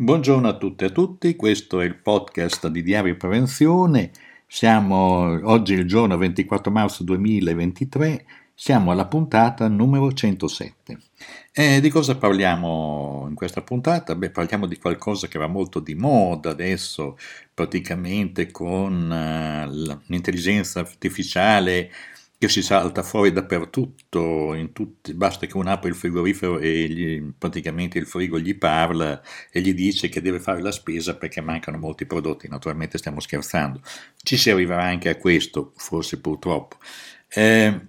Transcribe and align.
Buongiorno 0.00 0.46
a 0.46 0.56
tutte 0.56 0.84
e 0.84 0.88
a 0.88 0.90
tutti, 0.92 1.34
questo 1.34 1.80
è 1.80 1.84
il 1.84 1.96
podcast 1.96 2.68
di 2.68 2.84
Diario 2.84 3.16
Prevenzione. 3.16 4.12
Siamo 4.46 4.96
oggi 5.50 5.74
il 5.74 5.88
giorno 5.88 6.16
24 6.16 6.70
marzo 6.70 7.02
2023, 7.02 8.24
siamo 8.54 8.92
alla 8.92 9.06
puntata 9.06 9.66
numero 9.66 10.12
107. 10.12 10.98
E 11.52 11.80
di 11.80 11.90
cosa 11.90 12.16
parliamo 12.16 13.26
in 13.28 13.34
questa 13.34 13.60
puntata? 13.62 14.14
Beh, 14.14 14.30
parliamo 14.30 14.66
di 14.66 14.78
qualcosa 14.78 15.26
che 15.26 15.36
va 15.36 15.48
molto 15.48 15.80
di 15.80 15.96
moda 15.96 16.50
adesso, 16.50 17.18
praticamente 17.52 18.52
con 18.52 19.10
uh, 19.10 19.98
l'intelligenza 20.06 20.78
artificiale 20.78 21.90
che 22.38 22.48
si 22.48 22.62
salta 22.62 23.02
fuori 23.02 23.32
dappertutto, 23.32 24.56
tutti, 24.72 25.12
basta 25.12 25.46
che 25.46 25.56
uno 25.56 25.70
apre 25.70 25.88
il 25.88 25.96
frigorifero 25.96 26.58
e 26.60 26.88
gli, 26.88 27.32
praticamente 27.36 27.98
il 27.98 28.06
frigo 28.06 28.38
gli 28.38 28.56
parla 28.56 29.20
e 29.50 29.60
gli 29.60 29.74
dice 29.74 30.08
che 30.08 30.22
deve 30.22 30.38
fare 30.38 30.62
la 30.62 30.70
spesa 30.70 31.16
perché 31.16 31.40
mancano 31.40 31.78
molti 31.78 32.06
prodotti, 32.06 32.46
naturalmente 32.48 32.96
stiamo 32.96 33.18
scherzando. 33.18 33.80
Ci 34.22 34.36
si 34.36 34.50
arriverà 34.50 34.84
anche 34.84 35.08
a 35.08 35.16
questo, 35.16 35.72
forse 35.76 36.20
purtroppo. 36.20 36.76
Eh, 37.28 37.80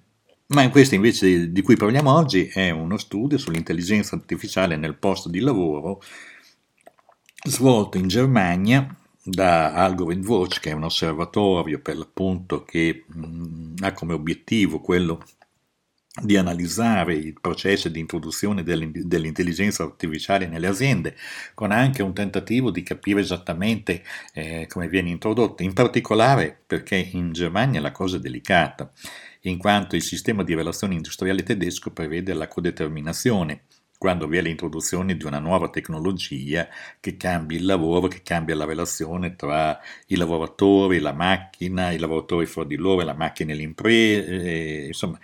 ma 0.48 0.70
questo 0.72 0.96
invece 0.96 1.52
di 1.52 1.62
cui 1.62 1.76
parliamo 1.76 2.12
oggi 2.12 2.48
è 2.48 2.72
uno 2.72 2.98
studio 2.98 3.38
sull'intelligenza 3.38 4.16
artificiale 4.16 4.78
nel 4.78 4.96
posto 4.96 5.30
di 5.30 5.40
lavoro 5.42 6.02
svolto 7.44 7.98
in 8.00 8.08
Germania 8.08 8.96
da 9.24 9.74
Algorithm 9.74 10.26
Watch, 10.28 10.60
che 10.60 10.72
è 10.72 10.74
un 10.74 10.84
osservatorio 10.86 11.80
per 11.82 11.98
l'appunto 11.98 12.64
che 12.64 13.06
mh, 13.08 13.59
ha 13.82 13.94
come 13.94 14.14
obiettivo 14.14 14.80
quello 14.80 15.24
di 16.22 16.38
analizzare 16.38 17.16
i 17.16 17.34
processi 17.40 17.90
di 17.92 18.00
introduzione 18.00 18.64
dell'intelligenza 18.64 19.84
artificiale 19.84 20.48
nelle 20.48 20.68
aziende, 20.68 21.16
con 21.54 21.72
anche 21.72 22.02
un 22.02 22.14
tentativo 22.14 22.72
di 22.72 22.84
capire 22.84 23.22
esattamente 23.22 24.04
eh, 24.34 24.66
come 24.68 24.88
viene 24.88 25.10
introdotta, 25.10 25.64
in 25.64 25.74
particolare 25.74 26.62
perché 26.66 26.96
in 26.96 27.32
Germania 27.32 27.80
la 27.80 27.92
cosa 27.92 28.18
è 28.18 28.20
delicata, 28.20 28.92
in 29.42 29.58
quanto 29.58 29.96
il 29.96 30.02
sistema 30.02 30.44
di 30.44 30.56
relazioni 30.56 30.96
industriali 30.96 31.44
tedesco 31.44 31.92
prevede 31.92 32.34
la 32.34 32.48
codeterminazione, 32.48 33.64
quando 34.00 34.28
vi 34.28 34.38
è 34.38 34.42
l'introduzione 34.42 35.16
di 35.18 35.26
una 35.26 35.40
nuova 35.40 35.70
tecnologia 35.70 36.68
che 37.00 37.18
cambia 37.18 37.58
il 37.58 37.66
lavoro, 37.66 38.08
che 38.08 38.22
cambia 38.24 38.56
la 38.56 38.66
relazione 38.66 39.36
tra 39.36 39.80
i 40.08 40.16
lavoratori, 40.16 41.00
la 41.00 41.14
macchina, 41.14 41.92
i 41.92 42.00
lavoratori 42.00 42.48
fra 42.48 42.64
di 42.64 42.78
loro, 42.78 43.04
la 43.04 43.14
macchina 43.14 43.52
e 43.54 43.56
l'impresa, 43.56 44.32
eh, 44.32 44.86
insomma. 44.88 45.20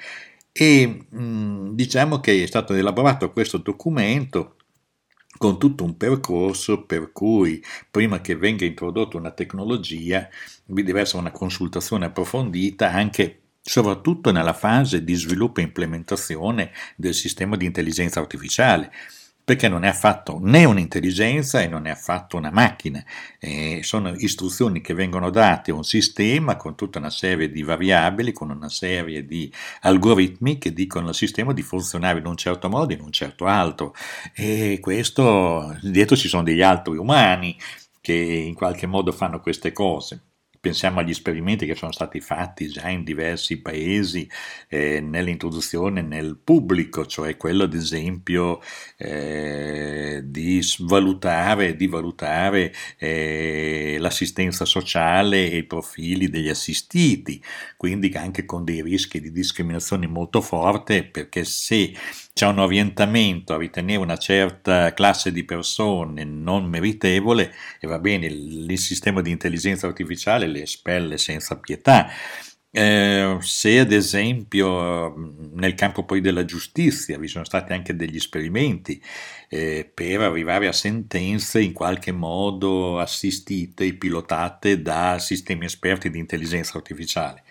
E 0.51 1.05
mh, 1.09 1.71
diciamo 1.75 2.19
che 2.19 2.43
è 2.43 2.45
stato 2.47 2.73
elaborato 2.73 3.31
questo 3.31 3.57
documento 3.57 4.55
con 5.37 5.59
tutto 5.59 5.83
un 5.83 5.97
percorso 5.97 6.85
per 6.85 7.11
cui 7.11 7.61
prima 7.91 8.21
che 8.21 8.35
venga 8.35 8.63
introdotta 8.65 9.17
una 9.17 9.31
tecnologia 9.31 10.29
vi 10.67 10.83
deve 10.83 11.01
essere 11.01 11.19
una 11.19 11.31
consultazione 11.31 12.05
approfondita 12.05 12.91
anche 12.91 13.41
soprattutto 13.67 14.31
nella 14.31 14.53
fase 14.53 15.03
di 15.03 15.15
sviluppo 15.15 15.59
e 15.59 15.63
implementazione 15.63 16.71
del 16.95 17.15
sistema 17.15 17.57
di 17.57 17.65
intelligenza 17.65 18.19
artificiale, 18.19 18.91
perché 19.43 19.67
non 19.67 19.83
è 19.83 19.87
affatto 19.87 20.39
né 20.39 20.65
un'intelligenza 20.65 21.61
e 21.61 21.67
non 21.67 21.87
è 21.87 21.89
affatto 21.89 22.37
una 22.37 22.51
macchina, 22.51 23.03
eh, 23.39 23.79
sono 23.81 24.13
istruzioni 24.15 24.81
che 24.81 24.93
vengono 24.93 25.31
date 25.31 25.71
a 25.71 25.75
un 25.75 25.83
sistema 25.83 26.55
con 26.57 26.75
tutta 26.75 26.99
una 26.99 27.09
serie 27.09 27.49
di 27.51 27.63
variabili, 27.63 28.31
con 28.31 28.51
una 28.51 28.69
serie 28.69 29.25
di 29.25 29.51
algoritmi 29.81 30.59
che 30.59 30.71
dicono 30.71 31.07
al 31.07 31.15
sistema 31.15 31.51
di 31.51 31.63
funzionare 31.63 32.19
in 32.19 32.27
un 32.27 32.37
certo 32.37 32.69
modo 32.69 32.91
e 32.91 32.95
in 32.95 33.01
un 33.01 33.11
certo 33.11 33.45
altro, 33.45 33.95
e 34.35 34.77
questo 34.79 35.75
dietro 35.81 36.15
ci 36.15 36.27
sono 36.27 36.43
degli 36.43 36.61
altri 36.61 36.97
umani 36.97 37.57
che 37.99 38.13
in 38.13 38.53
qualche 38.53 38.85
modo 38.85 39.11
fanno 39.11 39.39
queste 39.39 39.71
cose. 39.71 40.34
Pensiamo 40.65 40.99
agli 40.99 41.11
esperimenti 41.11 41.67
che 41.67 41.75
sono 41.75 41.91
stati 41.91 42.19
fatti 42.19 42.67
già 42.67 42.89
in 42.89 43.03
diversi 43.03 43.61
paesi 43.61 44.27
eh, 44.67 44.99
nell'introduzione 44.99 46.01
nel 46.01 46.39
pubblico, 46.43 47.05
cioè 47.05 47.37
quello 47.37 47.65
ad 47.65 47.75
esempio 47.75 48.59
eh, 48.97 50.23
di 50.23 50.65
valutare, 50.79 51.75
di 51.75 51.85
valutare 51.85 52.73
eh, 52.97 53.97
l'assistenza 53.99 54.65
sociale 54.65 55.51
e 55.51 55.57
i 55.57 55.65
profili 55.65 56.31
degli 56.31 56.49
assistiti, 56.49 57.39
quindi 57.77 58.11
anche 58.15 58.45
con 58.45 58.63
dei 58.63 58.81
rischi 58.81 59.21
di 59.21 59.31
discriminazione 59.31 60.07
molto 60.07 60.41
forte 60.41 61.03
perché 61.03 61.45
se 61.45 61.93
c'è 62.37 62.47
un 62.47 62.59
orientamento 62.59 63.53
a 63.53 63.57
ritenere 63.57 63.97
una 63.97 64.17
certa 64.17 64.93
classe 64.93 65.31
di 65.31 65.45
persone 65.45 66.25
non 66.25 66.65
meritevole 66.65 67.53
e 67.79 67.87
va 67.87 67.97
bene, 67.97 68.25
il, 68.25 68.77
sistema 68.77 69.21
di 69.21 69.31
intelligenza 69.31 69.87
artificiale 69.87 70.45
le 70.45 70.63
espelle 70.63 71.17
senza 71.17 71.57
pietà. 71.57 72.09
Eh, 72.77 73.37
se 73.39 73.79
ad 73.79 73.93
esempio 73.93 75.13
nel 75.53 75.75
campo 75.75 76.03
poi 76.03 76.19
della 76.19 76.43
giustizia 76.43 77.17
vi 77.17 77.29
sono 77.29 77.45
stati 77.45 77.71
anche 77.71 77.95
degli 77.95 78.17
esperimenti 78.17 79.01
eh, 79.47 79.89
per 79.93 80.19
arrivare 80.19 80.67
a 80.67 80.73
sentenze 80.73 81.61
in 81.61 81.71
qualche 81.71 82.11
modo 82.11 82.99
assistite 82.99 83.85
e 83.85 83.93
pilotate 83.93 84.81
da 84.81 85.19
sistemi 85.19 85.63
esperti 85.63 86.09
di 86.09 86.19
intelligenza 86.19 86.77
artificiale. 86.77 87.43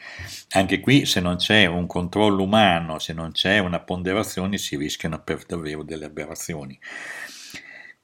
Anche 0.51 0.81
qui 0.81 1.07
se 1.07 1.21
non 1.21 1.37
c'è 1.37 1.65
un 1.65 1.87
controllo 1.87 2.43
umano, 2.43 2.99
se 2.99 3.15
non 3.15 3.33
c'è 3.33 3.61
una 3.61 3.81
ponderazione 3.81 4.59
si 4.59 4.77
rischiano 4.77 5.23
per 5.23 5.43
davvero 5.47 5.83
delle 5.85 6.05
aberrazioni. 6.05 6.79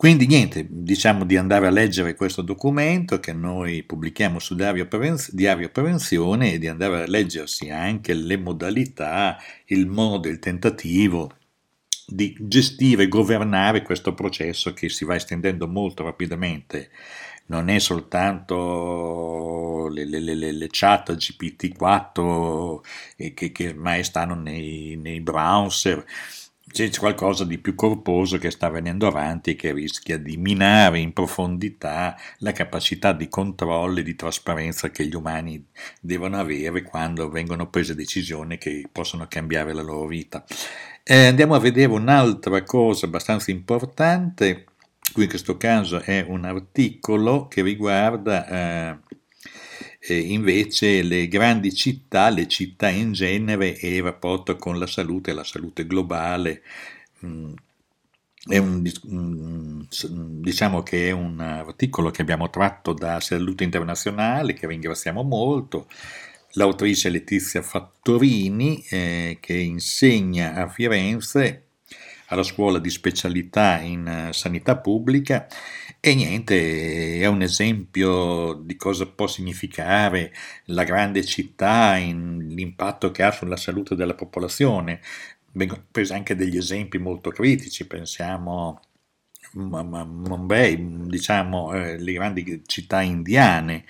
Quindi 0.00 0.26
niente, 0.26 0.66
diciamo 0.66 1.26
di 1.26 1.36
andare 1.36 1.66
a 1.66 1.70
leggere 1.70 2.14
questo 2.14 2.40
documento 2.40 3.20
che 3.20 3.34
noi 3.34 3.82
pubblichiamo 3.82 4.38
su 4.38 4.54
Diario, 4.54 4.88
Prevenz- 4.88 5.30
Diario 5.30 5.68
Prevenzione 5.68 6.54
e 6.54 6.58
di 6.58 6.68
andare 6.68 7.02
a 7.02 7.06
leggersi 7.06 7.68
anche 7.68 8.14
le 8.14 8.38
modalità, 8.38 9.36
il 9.66 9.86
modo, 9.86 10.28
il 10.28 10.38
tentativo 10.38 11.34
di 12.06 12.34
gestire 12.40 13.02
e 13.02 13.08
governare 13.08 13.82
questo 13.82 14.14
processo 14.14 14.72
che 14.72 14.88
si 14.88 15.04
va 15.04 15.16
estendendo 15.16 15.68
molto 15.68 16.02
rapidamente. 16.02 16.88
Non 17.48 17.68
è 17.68 17.78
soltanto 17.78 19.90
le, 19.92 20.06
le, 20.06 20.18
le, 20.18 20.34
le 20.34 20.66
chat 20.70 21.14
GPT-4 21.14 22.80
che, 23.34 23.52
che 23.52 23.68
ormai 23.68 24.02
stanno 24.02 24.34
nei, 24.34 24.96
nei 24.96 25.20
browser, 25.20 26.02
c'è 26.70 26.88
qualcosa 26.90 27.44
di 27.44 27.58
più 27.58 27.74
corposo 27.74 28.38
che 28.38 28.50
sta 28.50 28.68
venendo 28.68 29.06
avanti 29.06 29.50
e 29.50 29.56
che 29.56 29.72
rischia 29.72 30.18
di 30.18 30.36
minare 30.36 31.00
in 31.00 31.12
profondità 31.12 32.16
la 32.38 32.52
capacità 32.52 33.12
di 33.12 33.28
controllo 33.28 33.98
e 33.98 34.02
di 34.02 34.14
trasparenza 34.14 34.90
che 34.90 35.06
gli 35.06 35.14
umani 35.14 35.64
devono 36.00 36.38
avere 36.38 36.82
quando 36.82 37.28
vengono 37.28 37.68
prese 37.68 37.94
decisioni 37.94 38.56
che 38.58 38.88
possono 38.90 39.26
cambiare 39.28 39.72
la 39.72 39.82
loro 39.82 40.06
vita. 40.06 40.44
Eh, 41.02 41.26
andiamo 41.26 41.54
a 41.54 41.60
vedere 41.60 41.92
un'altra 41.92 42.62
cosa 42.62 43.06
abbastanza 43.06 43.50
importante, 43.50 44.66
qui 45.12 45.24
in 45.24 45.28
questo 45.28 45.56
caso 45.56 46.00
è 46.00 46.24
un 46.28 46.44
articolo 46.44 47.48
che 47.48 47.62
riguarda 47.62 48.46
eh, 48.46 48.98
eh, 50.00 50.18
invece 50.18 51.02
le 51.02 51.28
grandi 51.28 51.74
città, 51.74 52.30
le 52.30 52.48
città 52.48 52.88
in 52.88 53.12
genere 53.12 53.76
e 53.78 53.96
il 53.96 54.02
rapporto 54.02 54.56
con 54.56 54.78
la 54.78 54.86
salute, 54.86 55.32
la 55.32 55.44
salute 55.44 55.86
globale. 55.86 56.62
Mm, 57.24 57.52
è 58.48 58.56
un, 58.56 58.82
mm, 59.08 59.80
diciamo 60.40 60.82
che 60.82 61.08
è 61.08 61.10
un 61.10 61.40
articolo 61.40 62.10
che 62.10 62.22
abbiamo 62.22 62.48
tratto 62.48 62.94
da 62.94 63.20
Salute 63.20 63.64
Internazionale, 63.64 64.54
che 64.54 64.66
ringraziamo 64.66 65.22
molto. 65.22 65.86
L'autrice 66.54 67.10
Letizia 67.10 67.62
Fattorini, 67.62 68.82
eh, 68.88 69.38
che 69.40 69.54
insegna 69.54 70.54
a 70.54 70.68
Firenze 70.68 71.69
alla 72.30 72.42
scuola 72.42 72.78
di 72.78 72.90
specialità 72.90 73.78
in 73.80 74.06
eh, 74.06 74.32
sanità 74.32 74.76
pubblica 74.76 75.46
e 76.02 76.14
niente, 76.14 77.18
è 77.20 77.26
un 77.26 77.42
esempio 77.42 78.54
di 78.54 78.74
cosa 78.76 79.06
può 79.06 79.26
significare 79.26 80.32
la 80.66 80.84
grande 80.84 81.22
città, 81.24 81.96
in, 81.96 82.46
l'impatto 82.48 83.10
che 83.10 83.22
ha 83.22 83.30
sulla 83.30 83.56
salute 83.56 83.94
della 83.94 84.14
popolazione. 84.14 85.00
Vengono 85.52 85.84
presi 85.90 86.12
anche 86.14 86.34
degli 86.34 86.56
esempi 86.56 86.96
molto 86.98 87.30
critici, 87.30 87.86
pensiamo 87.86 88.80
a 89.52 89.82
Mumbai, 89.82 91.06
diciamo 91.08 91.74
eh, 91.74 91.98
le 91.98 92.12
grandi 92.12 92.62
città 92.66 93.02
indiane, 93.02 93.84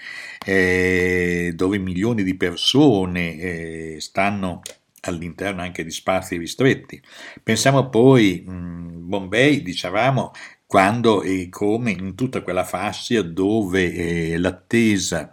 eh, 0.44 1.52
dove 1.54 1.78
milioni 1.78 2.24
di 2.24 2.34
persone 2.34 3.36
eh, 3.36 3.96
stanno 4.00 4.62
all'interno 5.02 5.62
anche 5.62 5.84
di 5.84 5.90
spazi 5.90 6.36
ristretti. 6.36 7.00
Pensiamo 7.42 7.88
poi 7.88 8.44
a 8.46 8.52
Bombay, 8.52 9.62
dicevamo, 9.62 10.32
quando 10.66 11.22
e 11.22 11.48
come 11.50 11.90
in 11.90 12.14
tutta 12.14 12.42
quella 12.42 12.64
fascia 12.64 13.22
dove 13.22 13.92
eh, 13.92 14.38
l'attesa 14.38 15.30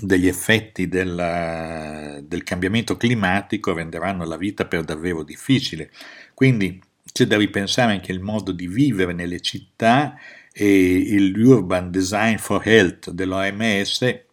degli 0.00 0.26
effetti 0.26 0.88
della, 0.88 2.20
del 2.22 2.42
cambiamento 2.42 2.96
climatico 2.96 3.72
renderanno 3.72 4.24
la 4.24 4.36
vita 4.36 4.66
per 4.66 4.84
davvero 4.84 5.22
difficile. 5.22 5.90
Quindi 6.34 6.80
c'è 7.12 7.26
da 7.26 7.36
ripensare 7.36 7.92
anche 7.92 8.12
il 8.12 8.20
modo 8.20 8.52
di 8.52 8.66
vivere 8.66 9.12
nelle 9.12 9.40
città 9.40 10.16
e 10.52 11.16
l'Urban 11.20 11.90
Design 11.90 12.36
for 12.36 12.66
Health 12.66 13.10
dell'OMS 13.10 14.26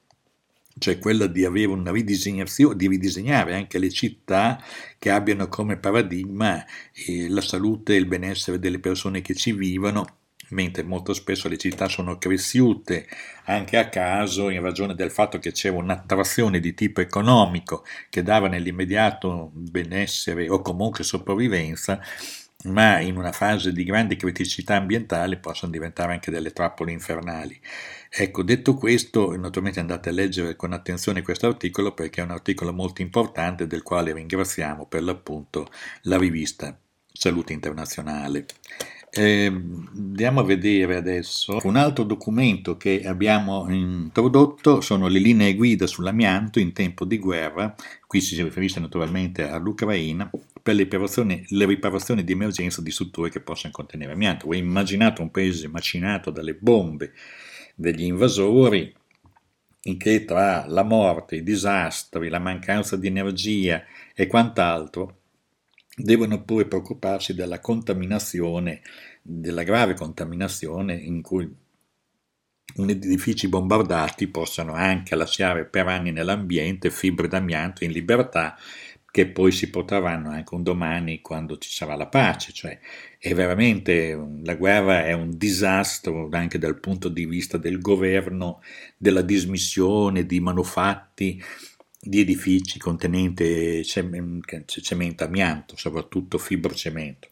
cioè 0.78 1.00
quella 1.00 1.28
di 1.28 1.46
di 2.74 2.88
ridisegnare 2.88 3.56
anche 3.56 3.80
le 3.80 3.90
città 3.90 4.62
che 5.00 5.10
abbiano 5.10 5.48
come 5.48 5.78
paradigma 5.78 6.64
eh, 7.08 7.30
la 7.30 7.42
salute 7.42 7.94
e 7.94 7.98
il 7.98 8.06
benessere 8.08 8.60
delle 8.60 8.80
persone 8.80 9.22
che 9.22 9.34
ci 9.36 9.54
vivono, 9.54 10.06
mentre 10.50 10.84
molto 10.84 11.14
spesso 11.14 11.48
le 11.48 11.58
città 11.58 11.88
sono 11.88 12.18
cresciute 12.18 13.08
anche 13.46 13.78
a 13.78 13.90
caso 13.90 14.50
in 14.50 14.62
ragione 14.62 14.94
del 14.96 15.12
fatto 15.12 15.40
che 15.40 15.52
c'era 15.52 15.78
un'attrazione 15.78 16.60
di 16.60 16.74
tipo 16.74 17.02
economico 17.02 17.84
che 18.10 18.22
dava 18.22 18.48
nell'immediato 18.48 19.52
benessere 19.54 20.50
o 20.50 20.62
comunque 20.62 21.04
sopravvivenza 21.04 22.00
ma 22.66 23.00
in 23.00 23.18
una 23.18 23.32
fase 23.32 23.72
di 23.72 23.84
grande 23.84 24.16
criticità 24.16 24.76
ambientale 24.76 25.38
possono 25.38 25.72
diventare 25.72 26.14
anche 26.14 26.32
delle 26.32 26.52
trappole 26.52 26.92
infernali. 26.92 27.60
Ecco, 28.18 28.44
detto 28.44 28.76
questo, 28.76 29.36
naturalmente 29.36 29.82
andate 29.82 30.08
a 30.08 30.14
leggere 30.14 30.56
con 30.56 30.72
attenzione 30.72 31.22
questo 31.22 31.48
articolo 31.48 31.94
perché 31.94 32.22
è 32.22 32.24
un 32.24 32.32
articolo 32.32 32.72
molto 32.72 33.02
importante 33.02 33.68
del 33.68 33.84
quale 33.84 34.14
ringraziamo 34.14 34.86
per 34.86 35.04
l'appunto 35.04 35.68
la 36.04 36.18
rivista 36.18 36.80
Salute 37.12 37.52
Internazionale. 37.52 38.46
Eh, 39.10 39.48
andiamo 39.48 40.40
a 40.40 40.46
vedere 40.46 40.96
adesso 40.96 41.60
un 41.64 41.76
altro 41.76 42.06
documento 42.06 42.78
che 42.78 43.02
abbiamo 43.06 43.70
introdotto 43.70 44.80
sono 44.80 45.08
le 45.08 45.20
linee 45.20 45.54
guida 45.54 45.86
sull'amianto 45.86 46.60
in 46.60 46.72
tempo 46.72 47.04
di 47.04 47.18
guerra, 47.20 47.76
qui 48.08 48.22
si 48.22 48.42
riferisce 48.42 48.80
naturalmente 48.80 49.46
all'Ucraina, 49.46 50.32
per 50.64 50.76
le 50.76 50.88
le 50.88 51.66
riparazioni 51.66 52.24
di 52.24 52.32
emergenza 52.32 52.82
di 52.82 52.92
strutture 52.92 53.30
che 53.30 53.42
possano 53.42 53.74
contenere 53.74 54.14
amianto. 54.14 54.48
Voi 54.48 54.60
immaginate 54.60 55.22
un 55.22 55.32
paese 55.32 55.68
macinato 55.68 56.32
dalle 56.32 56.54
bombe 56.56 57.12
degli 57.76 58.04
invasori 58.04 58.94
in 59.88 59.98
che 59.98 60.26
tra 60.26 60.66
la 60.68 60.84
morte, 60.84 61.36
i 61.36 61.44
disastri, 61.44 62.30
la 62.30 62.40
mancanza 62.40 62.96
di 62.96 63.08
energia 63.08 63.84
e 64.16 64.26
quant'altro 64.26 65.20
devono 65.96 66.44
pure 66.44 66.66
preoccuparsi 66.66 67.36
della 67.36 67.60
contaminazione, 67.60 68.82
della 69.22 69.64
grave 69.64 69.94
contaminazione 69.94 70.96
in 70.96 71.22
cui 71.22 71.50
edifici 72.78 73.48
bombardati 73.48 74.28
possano 74.28 74.74
anche 74.74 75.16
lasciare 75.16 75.66
per 75.66 75.88
anni 75.88 76.12
nell'ambiente 76.12 76.90
fibre 76.90 77.28
d'amianto 77.28 77.84
in 77.84 77.92
libertà 77.92 78.58
che 79.16 79.28
poi 79.28 79.54
si 79.54 79.70
potranno 79.70 80.30
anche 80.30 80.56
un 80.56 80.62
domani 80.62 81.22
quando 81.22 81.58
ci 81.58 81.70
sarà 81.72 81.96
la 81.96 82.08
pace, 82.08 82.52
cioè 82.52 82.78
è 83.18 83.34
veramente 83.34 84.14
la 84.44 84.56
guerra 84.56 85.06
è 85.06 85.14
un 85.14 85.38
disastro 85.38 86.28
anche 86.34 86.58
dal 86.58 86.82
punto 86.82 87.08
di 87.08 87.26
vista 87.26 87.58
del 87.58 87.80
governo, 87.80 88.60
della 88.98 89.22
dismissione 89.22 90.26
di 90.26 90.42
manufatti, 90.42 91.42
di 92.06 92.20
edifici 92.20 92.78
contenenti 92.78 93.84
cemento 93.84 95.24
amianto, 95.24 95.76
soprattutto 95.76 96.38
fibrocemento. 96.38 97.30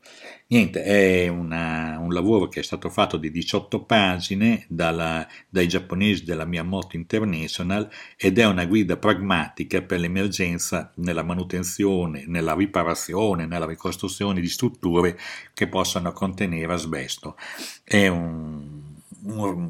Niente, 0.47 0.83
è 0.83 1.27
una, 1.29 1.97
un 1.99 2.11
lavoro 2.11 2.47
che 2.47 2.59
è 2.59 2.63
stato 2.63 2.89
fatto 2.89 3.17
di 3.17 3.31
18 3.31 3.85
pagine 3.85 4.65
dalla, 4.67 5.27
dai 5.47 5.67
giapponesi 5.67 6.23
della 6.25 6.45
Miyamoto 6.45 6.95
International 6.95 7.89
ed 8.17 8.37
è 8.37 8.45
una 8.45 8.65
guida 8.65 8.97
pragmatica 8.97 9.81
per 9.81 9.99
l'emergenza 9.99 10.91
nella 10.97 11.23
manutenzione, 11.23 12.25
nella 12.27 12.53
riparazione, 12.55 13.45
nella 13.45 13.65
ricostruzione 13.65 14.41
di 14.41 14.49
strutture 14.49 15.17
che 15.53 15.67
possano 15.67 16.11
contenere 16.11 16.73
asbesto. 16.73 17.35
È 17.83 18.07
un, 18.07 18.72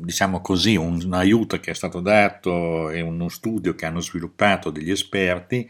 diciamo 0.01 0.41
così, 0.41 0.75
un 0.75 1.13
aiuto 1.13 1.59
che 1.59 1.71
è 1.71 1.73
stato 1.75 1.99
dato 1.99 2.89
e 2.89 3.01
uno 3.01 3.29
studio 3.29 3.75
che 3.75 3.85
hanno 3.85 3.99
sviluppato 4.01 4.69
degli 4.71 4.91
esperti, 4.91 5.69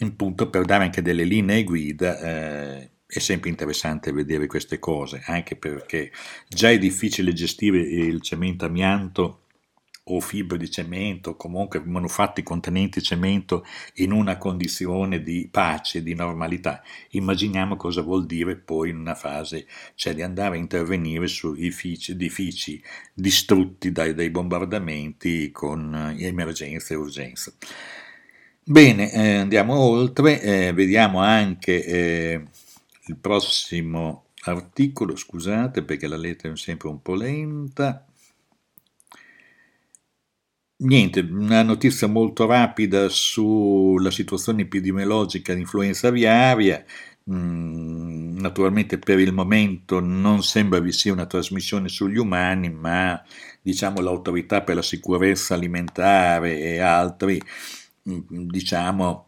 appunto 0.00 0.48
per 0.48 0.64
dare 0.64 0.84
anche 0.84 1.02
delle 1.02 1.24
linee 1.24 1.64
guida. 1.64 2.18
Eh, 2.20 2.90
è 3.06 3.18
sempre 3.20 3.48
interessante 3.48 4.12
vedere 4.12 4.46
queste 4.46 4.78
cose, 4.78 5.22
anche 5.24 5.56
perché 5.56 6.12
già 6.46 6.70
è 6.70 6.78
difficile 6.78 7.32
gestire 7.32 7.78
il 7.78 8.20
cemento 8.20 8.66
amianto 8.66 9.44
o 10.08 10.20
fibre 10.20 10.58
di 10.58 10.70
cemento, 10.70 11.36
comunque 11.36 11.80
manufatti 11.84 12.42
contenenti 12.42 13.02
cemento 13.02 13.64
in 13.96 14.12
una 14.12 14.36
condizione 14.38 15.22
di 15.22 15.48
pace, 15.50 16.02
di 16.02 16.14
normalità. 16.14 16.82
Immaginiamo 17.10 17.76
cosa 17.76 18.02
vuol 18.02 18.26
dire 18.26 18.56
poi 18.56 18.90
in 18.90 18.98
una 18.98 19.14
fase, 19.14 19.66
cioè 19.94 20.14
di 20.14 20.22
andare 20.22 20.56
a 20.56 20.58
intervenire 20.58 21.26
su 21.26 21.52
edifici, 21.52 22.12
edifici 22.12 22.82
distrutti 23.12 23.92
dai, 23.92 24.14
dai, 24.14 24.30
bombardamenti 24.30 25.50
con 25.50 26.14
emergenza 26.18 26.94
e 26.94 26.96
urgenza. 26.96 27.52
Bene, 28.62 29.12
eh, 29.12 29.34
andiamo 29.36 29.74
oltre, 29.74 30.40
eh, 30.40 30.72
vediamo 30.72 31.20
anche... 31.20 31.84
Eh, 31.84 32.42
il 33.08 33.16
prossimo 33.16 34.26
articolo, 34.42 35.16
scusate 35.16 35.82
perché 35.82 36.06
la 36.06 36.16
lettera 36.16 36.52
è 36.52 36.56
sempre 36.56 36.88
un 36.88 37.02
po' 37.02 37.14
lenta. 37.14 38.07
Niente, 40.80 41.20
una 41.20 41.62
notizia 41.64 42.06
molto 42.06 42.46
rapida 42.46 43.08
sulla 43.08 44.12
situazione 44.12 44.62
epidemiologica 44.62 45.52
di 45.52 45.60
influenza 45.60 46.06
aviaria. 46.08 46.84
Mm, 47.30 48.38
naturalmente 48.38 48.98
per 48.98 49.18
il 49.18 49.32
momento 49.32 49.98
non 50.00 50.42
sembra 50.44 50.78
vi 50.78 50.92
sia 50.92 51.12
una 51.12 51.26
trasmissione 51.26 51.88
sugli 51.88 52.16
umani, 52.16 52.70
ma 52.70 53.20
diciamo 53.60 54.00
l'autorità 54.00 54.62
per 54.62 54.76
la 54.76 54.82
sicurezza 54.82 55.54
alimentare 55.54 56.58
e 56.60 56.78
altri 56.78 57.42
mm, 58.08 58.20
diciamo 58.48 59.27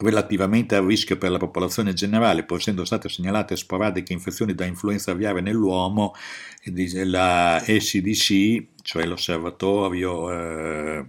Relativamente 0.00 0.76
al 0.76 0.86
rischio 0.86 1.18
per 1.18 1.32
la 1.32 1.38
popolazione 1.38 1.92
generale, 1.92 2.44
pur 2.44 2.58
essendo 2.58 2.84
state 2.84 3.08
segnalate 3.08 3.56
sporadiche 3.56 4.12
infezioni 4.12 4.54
da 4.54 4.64
influenza 4.64 5.10
aviare 5.10 5.40
nell'uomo, 5.40 6.14
la 7.04 7.60
ECDC, 7.64 8.66
cioè 8.82 9.06
l'Osservatorio 9.06 10.30
eh, 10.30 11.06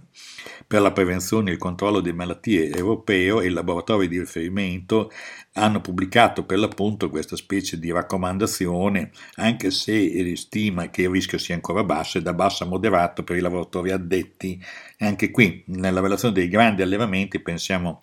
per 0.66 0.80
la 0.80 0.90
prevenzione 0.90 1.50
e 1.50 1.52
il 1.52 1.58
controllo 1.58 2.00
di 2.00 2.12
malattie 2.12 2.68
europeo 2.68 3.40
e 3.40 3.46
il 3.46 3.52
laboratorio 3.52 4.08
di 4.08 4.18
riferimento 4.18 5.10
hanno 5.52 5.80
pubblicato 5.80 6.44
per 6.44 6.58
l'appunto 6.58 7.10
questa 7.10 7.36
specie 7.36 7.78
di 7.78 7.92
raccomandazione, 7.92 9.12
anche 9.36 9.70
se 9.70 10.36
stima 10.36 10.90
che 10.90 11.02
il 11.02 11.10
rischio 11.10 11.38
sia 11.38 11.54
ancora 11.54 11.84
basso 11.84 12.18
e 12.18 12.22
da 12.22 12.32
basso 12.32 12.64
a 12.64 12.66
moderato 12.66 13.22
per 13.22 13.36
i 13.36 13.40
lavoratori 13.40 13.92
addetti. 13.92 14.60
Anche 14.98 15.30
qui, 15.30 15.62
nella 15.68 16.00
relazione 16.00 16.34
dei 16.34 16.48
grandi 16.48 16.82
allevamenti, 16.82 17.40
pensiamo 17.40 18.00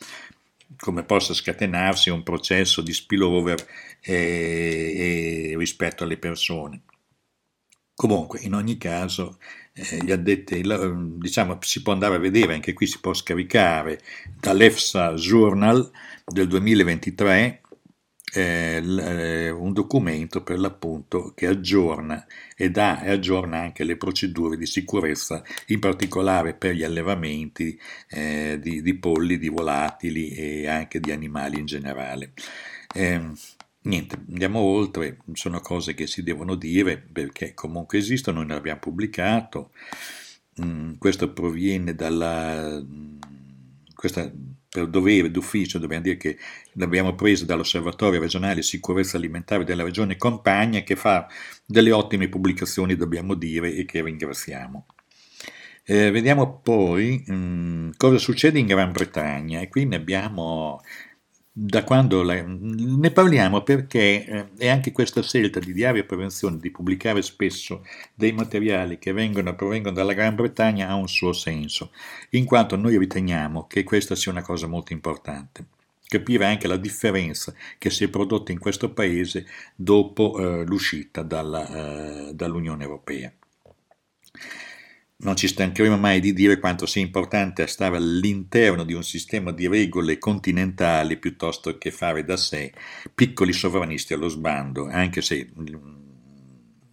come 0.77 1.03
possa 1.03 1.33
scatenarsi 1.33 2.09
un 2.09 2.23
processo 2.23 2.81
di 2.81 2.93
spillover 2.93 3.65
eh, 4.01 4.13
eh, 5.51 5.57
rispetto 5.57 6.03
alle 6.03 6.17
persone. 6.17 6.83
Comunque, 7.93 8.39
in 8.41 8.53
ogni 8.53 8.77
caso, 8.77 9.39
eh, 9.73 9.97
gli 10.03 10.11
addetti, 10.11 10.61
diciamo, 10.61 11.57
si 11.61 11.81
può 11.81 11.93
andare 11.93 12.15
a 12.15 12.19
vedere, 12.19 12.53
anche 12.53 12.73
qui 12.73 12.85
si 12.85 12.99
può 12.99 13.13
scaricare 13.13 13.99
dall'EFSA 14.39 15.13
Journal 15.15 15.91
del 16.25 16.47
2023 16.47 17.61
eh, 18.33 19.49
un 19.49 19.73
documento 19.73 20.43
per 20.43 20.59
l'appunto 20.59 21.31
che 21.33 21.47
aggiorna 21.47 22.25
e, 22.55 22.69
dà, 22.69 23.01
e 23.01 23.11
aggiorna 23.11 23.59
anche 23.59 23.83
le 23.83 23.97
procedure 23.97 24.57
di 24.57 24.65
sicurezza, 24.65 25.43
in 25.67 25.79
particolare 25.79 26.53
per 26.53 26.73
gli 26.75 26.83
allevamenti 26.83 27.79
eh, 28.09 28.59
di, 28.61 28.81
di, 28.81 28.95
polli, 28.95 29.37
di 29.37 29.49
volatili 29.49 30.29
e 30.29 30.67
anche 30.67 30.99
di 30.99 31.11
animali 31.11 31.59
in 31.59 31.65
generale. 31.65 32.33
Eh, 32.93 33.21
niente, 33.81 34.17
andiamo 34.29 34.59
oltre, 34.59 35.17
sono 35.33 35.59
cose 35.61 35.93
che 35.93 36.07
si 36.07 36.23
devono 36.23 36.55
dire 36.55 36.97
perché 36.97 37.53
comunque 37.53 37.97
esistono, 37.97 38.39
noi 38.39 38.47
ne 38.47 38.55
abbiamo 38.55 38.79
pubblicato. 38.79 39.71
Mm, 40.63 40.95
questo 40.97 41.31
proviene 41.31 41.95
dalla... 41.95 42.83
Questa 43.93 44.31
per 44.77 44.87
dovere 44.87 45.31
d'ufficio, 45.31 45.79
dobbiamo 45.79 46.03
dire 46.03 46.17
che 46.17 46.37
l'abbiamo 46.73 47.15
preso 47.15 47.45
dall'Osservatorio 47.45 48.19
regionale 48.19 48.61
sicurezza 48.61 49.17
alimentare 49.17 49.63
della 49.63 49.83
regione 49.83 50.17
Campania 50.17 50.81
che 50.81 50.95
fa 50.95 51.27
delle 51.65 51.91
ottime 51.91 52.29
pubblicazioni, 52.29 52.95
dobbiamo 52.95 53.33
dire, 53.33 53.73
e 53.73 53.85
che 53.85 54.03
ringraziamo. 54.03 54.85
Eh, 55.83 56.11
vediamo 56.11 56.59
poi 56.59 57.23
mh, 57.25 57.33
mm, 57.33 57.89
cosa 57.97 58.19
succede 58.19 58.59
in 58.59 58.67
Gran 58.67 58.91
Bretagna 58.91 59.61
e 59.61 59.69
qui 59.69 59.85
ne 59.85 59.95
abbiamo 59.95 60.81
da 61.59 61.83
quando 61.83 62.21
la, 62.21 62.39
ne 62.45 63.09
parliamo 63.09 63.63
perché 63.63 64.23
eh, 64.25 64.47
è 64.59 64.67
anche 64.67 64.91
questa 64.91 65.23
scelta 65.23 65.59
di 65.59 65.73
diario 65.73 66.05
prevenzione 66.05 66.59
di 66.59 66.69
pubblicare 66.69 67.23
spesso 67.23 67.83
dei 68.13 68.31
materiali 68.31 68.99
che 68.99 69.11
vengono, 69.11 69.55
provengono 69.55 69.95
dalla 69.95 70.13
Gran 70.13 70.35
Bretagna 70.35 70.87
ha 70.87 70.93
un 70.93 71.07
suo 71.07 71.33
senso, 71.33 71.91
in 72.31 72.45
quanto 72.45 72.75
noi 72.75 72.99
riteniamo 72.99 73.65
che 73.65 73.83
questa 73.83 74.13
sia 74.13 74.31
una 74.31 74.43
cosa 74.43 74.67
molto 74.67 74.93
importante. 74.93 75.65
capire 76.07 76.45
anche 76.45 76.67
la 76.67 76.77
differenza 76.77 77.53
che 77.79 77.89
si 77.89 78.03
è 78.03 78.07
prodotta 78.07 78.51
in 78.51 78.59
questo 78.59 78.91
paese 78.93 79.45
dopo 79.75 80.37
eh, 80.37 80.63
l'uscita 80.63 81.23
dalla, 81.23 82.27
eh, 82.29 82.33
dall'Unione 82.35 82.83
Europea. 82.83 83.33
Non 85.19 85.35
ci 85.35 85.47
stancheremo 85.47 85.97
mai 85.97 86.19
di 86.19 86.31
dire 86.31 86.59
quanto 86.59 86.85
sia 86.85 87.01
importante 87.01 87.65
stare 87.65 87.97
all'interno 87.97 88.83
di 88.83 88.93
un 88.93 89.03
sistema 89.03 89.51
di 89.51 89.67
regole 89.67 90.19
continentali 90.19 91.17
piuttosto 91.17 91.79
che 91.79 91.89
fare 91.89 92.23
da 92.23 92.37
sé 92.37 92.71
piccoli 93.15 93.51
sovranisti 93.51 94.13
allo 94.13 94.27
sbando, 94.27 94.85
anche 94.85 95.23
se 95.23 95.49
mm, 95.59 95.75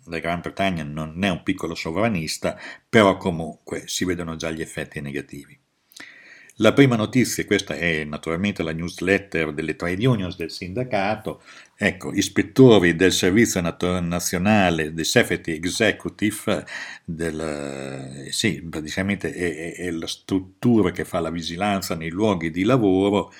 la 0.07 0.19
Gran 0.21 0.40
Bretagna 0.40 0.85
non 0.85 1.23
è 1.23 1.28
un 1.28 1.43
piccolo 1.43 1.75
sovranista, 1.75 2.59
però 2.88 3.19
comunque 3.19 3.83
si 3.88 4.07
vedono 4.07 4.37
già 4.37 4.50
gli 4.50 4.62
effetti 4.62 5.02
negativi. 5.02 5.59
La 6.59 6.73
prima 6.73 6.95
notizia, 6.95 7.45
questa 7.45 7.75
è 7.75 8.04
naturalmente 8.04 8.62
la 8.62 8.73
newsletter 8.73 9.52
delle 9.52 9.75
trade 9.75 10.07
unions 10.07 10.37
del 10.37 10.52
sindacato, 10.52 11.43
ecco, 11.76 12.12
ispettori 12.12 12.95
del 12.97 13.12
Servizio 13.12 13.61
Nazionale 13.61 14.93
del 14.93 15.04
Safety 15.04 15.52
Executive, 15.52 16.64
del, 17.04 18.26
sì, 18.31 18.62
praticamente 18.62 19.33
è, 19.33 19.75
è, 19.75 19.90
la 19.90 20.07
struttura 20.07 20.90
che 20.90 21.04
fa 21.04 21.21
la 21.21 21.31
vigilanza 21.31 21.95
nei 21.95 22.11
luoghi 22.11 22.50
di 22.50 22.64
lavoro, 22.64 23.33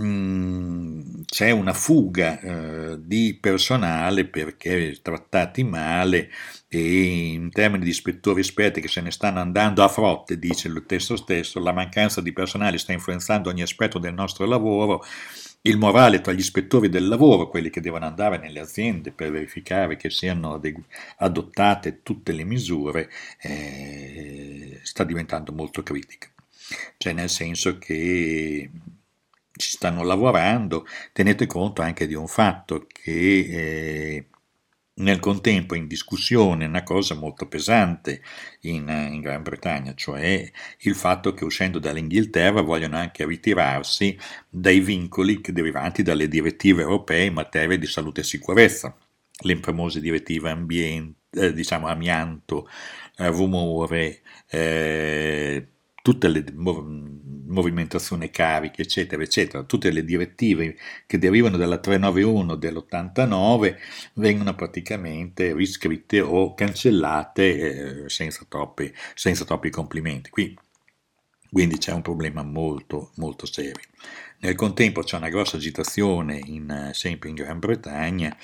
mm, 0.00 1.22
c'è 1.26 1.50
una 1.50 1.72
fuga 1.72 2.40
eh, 2.40 2.96
di 3.00 3.36
personale 3.40 4.26
perché 4.26 4.98
trattati 5.02 5.64
male 5.64 6.30
e 6.68 7.02
in 7.32 7.50
termini 7.50 7.84
di 7.84 7.90
ispettori 7.90 8.40
esperti 8.40 8.80
che 8.80 8.88
se 8.88 9.00
ne 9.00 9.10
stanno 9.10 9.40
andando 9.40 9.82
a 9.82 9.88
frotte, 9.88 10.38
dice 10.38 10.68
il 10.68 10.84
testo 10.86 11.16
stesso, 11.16 11.60
la 11.60 11.72
mancanza 11.72 12.20
di 12.20 12.32
personale 12.32 12.78
sta 12.78 12.92
influenzando 12.92 13.48
ogni 13.48 13.62
aspetto 13.62 13.98
del 13.98 14.14
nostro 14.14 14.46
lavoro, 14.46 15.02
il 15.62 15.78
morale 15.78 16.20
tra 16.20 16.32
gli 16.32 16.38
ispettori 16.38 16.88
del 16.88 17.08
lavoro, 17.08 17.48
quelli 17.48 17.70
che 17.70 17.80
devono 17.80 18.06
andare 18.06 18.38
nelle 18.38 18.60
aziende 18.60 19.10
per 19.10 19.30
verificare 19.30 19.96
che 19.96 20.10
siano 20.10 20.60
adottate 21.18 22.02
tutte 22.02 22.32
le 22.32 22.44
misure, 22.44 23.10
eh, 23.40 24.80
sta 24.82 25.04
diventando 25.04 25.52
molto 25.52 25.82
critica. 25.82 26.28
Cioè 26.96 27.12
nel 27.12 27.28
senso 27.28 27.78
che 27.78 28.70
ci 29.52 29.70
stanno 29.70 30.02
lavorando, 30.02 30.86
tenete 31.12 31.46
conto 31.46 31.82
anche 31.82 32.06
di 32.06 32.14
un 32.14 32.28
fatto 32.28 32.86
che 32.86 33.10
eh, 33.50 34.26
nel 34.98 35.20
contempo 35.20 35.74
in 35.74 35.86
discussione 35.86 36.64
una 36.64 36.82
cosa 36.82 37.14
molto 37.14 37.46
pesante 37.46 38.22
in, 38.62 38.88
in, 38.88 39.20
Gran 39.20 39.42
Bretagna, 39.42 39.94
cioè 39.94 40.50
il 40.80 40.94
fatto 40.94 41.34
che 41.34 41.44
uscendo 41.44 41.78
dall'Inghilterra 41.78 42.62
vogliono 42.62 42.96
anche 42.96 43.26
ritirarsi 43.26 44.18
dai 44.48 44.80
vincoli 44.80 45.40
derivanti 45.42 46.02
dalle 46.02 46.28
direttive 46.28 46.82
europee 46.82 47.26
in 47.26 47.34
materia 47.34 47.76
di 47.76 47.86
salute 47.86 48.22
e 48.22 48.24
sicurezza, 48.24 48.96
le 49.40 49.56
famose 49.56 50.00
direttive 50.00 50.50
ambiente, 50.50 51.18
eh, 51.30 51.52
diciamo 51.52 51.88
amianto, 51.88 52.68
eh, 53.18 53.28
rumore, 53.28 54.22
eh, 54.48 55.66
tutte 56.02 56.28
le 56.28 56.44
movimentazione 57.46 58.30
cariche, 58.30 58.82
eccetera, 58.82 59.22
eccetera, 59.22 59.62
tutte 59.64 59.90
le 59.90 60.04
direttive 60.04 60.76
che 61.06 61.18
derivano 61.18 61.56
dalla 61.56 61.78
391 61.78 62.54
dell'89 62.56 63.76
vengono 64.14 64.54
praticamente 64.54 65.54
riscritte 65.54 66.20
o 66.20 66.54
cancellate 66.54 68.04
eh, 68.04 68.08
senza, 68.08 68.44
troppi, 68.48 68.92
senza 69.14 69.44
troppi 69.44 69.70
complimenti. 69.70 70.30
Qui, 70.30 70.56
quindi 71.50 71.78
c'è 71.78 71.92
un 71.92 72.02
problema 72.02 72.42
molto, 72.42 73.12
molto 73.16 73.46
serio. 73.46 73.84
Nel 74.38 74.54
contempo 74.54 75.02
c'è 75.02 75.16
una 75.16 75.30
grossa 75.30 75.56
agitazione 75.56 76.40
in, 76.44 76.90
sempre 76.92 77.30
in 77.30 77.36
Gran 77.36 77.58
Bretagna 77.58 78.36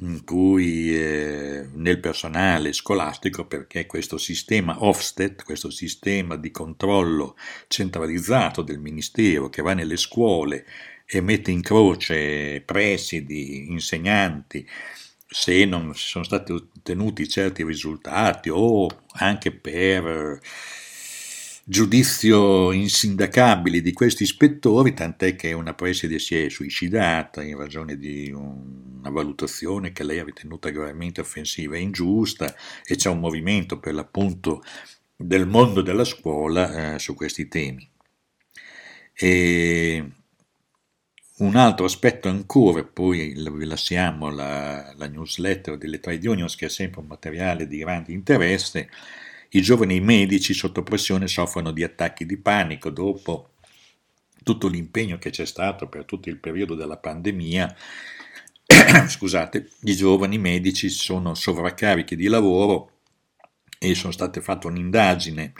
in 0.00 0.24
cui 0.24 0.94
eh, 0.96 1.68
nel 1.74 1.98
personale 1.98 2.72
scolastico, 2.72 3.46
perché 3.46 3.86
questo 3.86 4.16
sistema 4.16 4.84
Ofsted, 4.84 5.42
questo 5.42 5.70
sistema 5.70 6.36
di 6.36 6.50
controllo 6.50 7.36
centralizzato 7.66 8.62
del 8.62 8.78
Ministero 8.78 9.48
che 9.48 9.62
va 9.62 9.74
nelle 9.74 9.96
scuole 9.96 10.64
e 11.04 11.20
mette 11.20 11.50
in 11.50 11.62
croce 11.62 12.62
presidi, 12.64 13.70
insegnanti, 13.70 14.66
se 15.30 15.64
non 15.64 15.94
sono 15.94 16.24
stati 16.24 16.52
ottenuti 16.52 17.28
certi 17.28 17.64
risultati 17.64 18.50
o 18.50 18.88
anche 19.12 19.52
per 19.52 20.40
giudizio 21.70 22.72
insindacabile 22.72 23.82
di 23.82 23.92
questi 23.92 24.22
ispettori, 24.22 24.94
tant'è 24.94 25.36
che 25.36 25.52
una 25.52 25.74
preside 25.74 26.18
si 26.18 26.34
è 26.34 26.48
suicidata 26.48 27.42
in 27.42 27.58
ragione 27.58 27.98
di 27.98 28.30
una 28.32 29.10
valutazione 29.10 29.92
che 29.92 30.02
lei 30.02 30.18
ha 30.18 30.24
ritenuta 30.24 30.70
gravemente 30.70 31.20
offensiva 31.20 31.76
e 31.76 31.80
ingiusta 31.80 32.54
e 32.86 32.96
c'è 32.96 33.10
un 33.10 33.20
movimento 33.20 33.78
per 33.78 33.92
l'appunto 33.92 34.62
del 35.14 35.46
mondo 35.46 35.82
della 35.82 36.04
scuola 36.04 36.94
eh, 36.94 36.98
su 36.98 37.14
questi 37.14 37.48
temi. 37.48 37.86
E 39.12 40.10
un 41.38 41.54
altro 41.54 41.84
aspetto 41.84 42.30
ancora, 42.30 42.82
poi 42.82 43.34
vi 43.34 43.64
lasciamo 43.66 44.30
la, 44.30 44.94
la 44.96 45.06
newsletter 45.06 45.76
delle 45.76 46.00
trade 46.00 46.26
unions 46.26 46.56
che 46.56 46.66
è 46.66 46.70
sempre 46.70 47.00
un 47.00 47.08
materiale 47.08 47.66
di 47.66 47.76
grande 47.76 48.12
interesse, 48.12 48.88
i 49.50 49.62
giovani 49.62 50.00
medici 50.00 50.54
sotto 50.54 50.82
pressione 50.82 51.26
soffrono 51.28 51.70
di 51.72 51.82
attacchi 51.82 52.26
di 52.26 52.36
panico 52.36 52.90
dopo 52.90 53.50
tutto 54.42 54.68
l'impegno 54.68 55.18
che 55.18 55.30
c'è 55.30 55.46
stato 55.46 55.88
per 55.88 56.04
tutto 56.04 56.28
il 56.28 56.38
periodo 56.38 56.74
della 56.74 56.96
pandemia. 56.96 57.76
Scusate, 59.08 59.70
i 59.82 59.94
giovani 59.94 60.38
medici 60.38 60.88
sono 60.88 61.34
sovraccarichi 61.34 62.16
di 62.16 62.28
lavoro 62.28 62.92
e 63.78 63.94
sono 63.94 64.12
state 64.12 64.40
fatte 64.40 64.66
un'indagine 64.66 65.52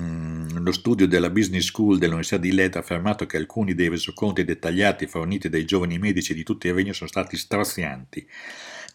Mm, 0.00 0.64
lo 0.64 0.72
studio 0.72 1.06
della 1.06 1.28
Business 1.28 1.66
School 1.66 1.98
dell'Università 1.98 2.38
di 2.38 2.52
Leta 2.52 2.78
ha 2.78 2.80
affermato 2.80 3.26
che 3.26 3.36
alcuni 3.36 3.74
dei 3.74 3.88
resoconti 3.88 4.42
dettagliati 4.42 5.06
forniti 5.06 5.50
dai 5.50 5.66
giovani 5.66 5.98
medici 5.98 6.32
di 6.32 6.42
tutto 6.42 6.66
il 6.66 6.72
regno 6.72 6.94
sono 6.94 7.10
stati 7.10 7.36
strazianti. 7.36 8.26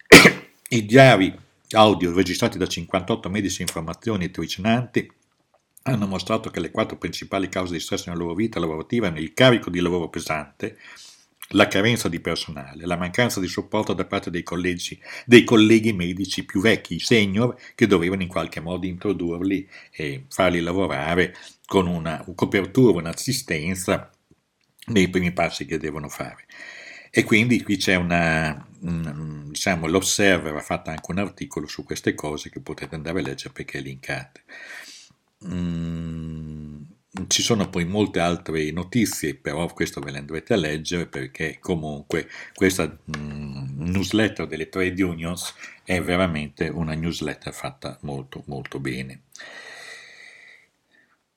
I 0.69 0.85
diari 0.85 1.37
audio 1.71 2.13
registrati 2.13 2.57
da 2.57 2.67
58 2.67 3.29
medici 3.29 3.61
in 3.61 3.67
formazione 3.67 4.25
e 4.25 4.31
tirocinanti 4.31 5.11
hanno 5.83 6.07
mostrato 6.07 6.49
che 6.49 6.59
le 6.59 6.71
quattro 6.71 6.97
principali 6.97 7.47
cause 7.47 7.73
di 7.73 7.79
stress 7.79 8.07
nella 8.07 8.19
loro 8.19 8.33
vita 8.33 8.59
lavorativa 8.59 9.05
erano 9.05 9.21
il 9.21 9.33
carico 9.33 9.69
di 9.69 9.79
lavoro 9.79 10.09
pesante, 10.09 10.77
la 11.53 11.67
carenza 11.67 12.09
di 12.09 12.19
personale, 12.19 12.85
la 12.85 12.97
mancanza 12.97 13.39
di 13.39 13.47
supporto 13.47 13.93
da 13.93 14.05
parte 14.05 14.29
dei, 14.29 14.43
collegi, 14.43 14.99
dei 15.25 15.43
colleghi 15.43 15.93
medici 15.93 16.43
più 16.43 16.61
vecchi, 16.61 16.95
i 16.95 16.99
senior, 16.99 17.55
che 17.75 17.87
dovevano 17.87 18.21
in 18.21 18.27
qualche 18.27 18.59
modo 18.59 18.85
introdurli 18.85 19.67
e 19.91 20.25
farli 20.27 20.59
lavorare 20.59 21.35
con 21.65 21.87
una 21.87 22.23
copertura, 22.35 22.99
un'assistenza 22.99 24.11
nei 24.87 25.09
primi 25.09 25.31
passi 25.31 25.65
che 25.65 25.77
devono 25.77 26.09
fare. 26.09 26.45
E 27.11 27.23
quindi 27.23 27.61
qui 27.63 27.77
c'è 27.77 27.95
una, 27.95 28.67
diciamo, 28.79 29.87
l'Observer 29.87 30.55
ha 30.55 30.61
fatto 30.61 30.89
anche 30.89 31.11
un 31.11 31.17
articolo 31.19 31.67
su 31.67 31.83
queste 31.83 32.13
cose 32.13 32.49
che 32.49 32.59
potete 32.59 32.95
andare 32.95 33.19
a 33.19 33.23
leggere 33.23 33.53
perché 33.53 33.79
è 33.79 33.81
linkate. 33.81 34.43
Mm, 35.47 36.81
ci 37.27 37.41
sono 37.41 37.69
poi 37.69 37.85
molte 37.85 38.19
altre 38.19 38.71
notizie, 38.71 39.35
però 39.35 39.65
questo 39.73 40.01
ve 40.01 40.11
le 40.11 40.19
andrete 40.19 40.53
a 40.53 40.57
leggere 40.57 41.07
perché 41.07 41.57
comunque 41.59 42.27
questa 42.53 42.85
mm, 42.85 43.81
newsletter 43.89 44.47
delle 44.47 44.69
trade 44.69 45.01
unions 45.01 45.53
è 45.83 46.01
veramente 46.01 46.67
una 46.67 46.93
newsletter 46.93 47.53
fatta 47.53 47.97
molto 48.01 48.43
molto 48.45 48.79
bene. 48.79 49.23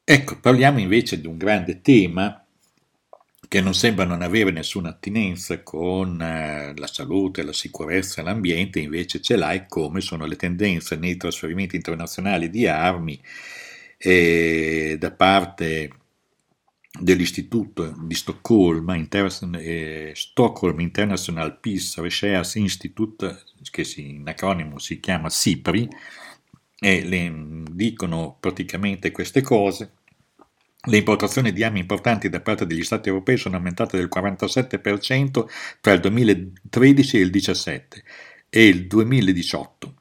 Ecco, 0.05 0.39
parliamo 0.39 0.79
invece 0.81 1.21
di 1.21 1.27
un 1.27 1.37
grande 1.39 1.81
tema 1.81 2.45
che 3.53 3.61
non 3.61 3.75
sembra 3.75 4.07
non 4.07 4.23
avere 4.23 4.51
nessuna 4.51 4.89
attinenza 4.89 5.63
con 5.63 6.19
eh, 6.23 6.73
la 6.75 6.87
salute, 6.87 7.43
la 7.43 7.53
sicurezza 7.53 8.23
e 8.23 8.25
l'ambiente, 8.25 8.81
invece 8.81 9.21
ce 9.21 9.37
l'ha 9.37 9.53
e 9.53 9.67
come 9.69 10.01
sono 10.01 10.25
le 10.25 10.37
tendenze 10.37 10.97
nei 10.97 11.19
trasferimenti 11.19 11.77
internazionali 11.77 12.49
di 12.49 12.67
armi 12.67 13.21
eh, 13.99 14.97
da 14.99 15.11
parte 15.11 15.91
dell'Istituto 16.99 17.95
di 18.01 18.15
Stoccolma, 18.15 18.95
Inter- 18.95 19.51
eh, 19.57 20.13
Stockholm 20.15 20.81
International 20.81 21.61
Peace 21.61 22.01
Research 22.01 22.55
Institute, 22.55 23.43
che 23.71 23.87
in 23.97 24.27
acronimo 24.27 24.79
si 24.79 24.99
chiama 24.99 25.29
SIPRI, 25.29 25.91
e 26.81 27.05
le 27.05 27.63
dicono 27.71 28.35
praticamente 28.41 29.11
queste 29.11 29.43
cose 29.43 29.93
le 30.85 30.97
importazioni 30.97 31.53
di 31.53 31.63
armi 31.63 31.79
importanti 31.79 32.29
da 32.29 32.41
parte 32.41 32.67
degli 32.67 32.83
Stati 32.83 33.09
europei 33.09 33.37
sono 33.37 33.57
aumentate 33.57 33.97
del 33.97 34.09
47% 34.13 35.45
tra 35.81 35.93
il 35.93 36.01
2013 36.01 37.17
e 37.17 37.21
il 37.21 37.31
2017 37.31 38.05
e 38.49 38.67
il 38.67 38.87
2018, 38.89 39.95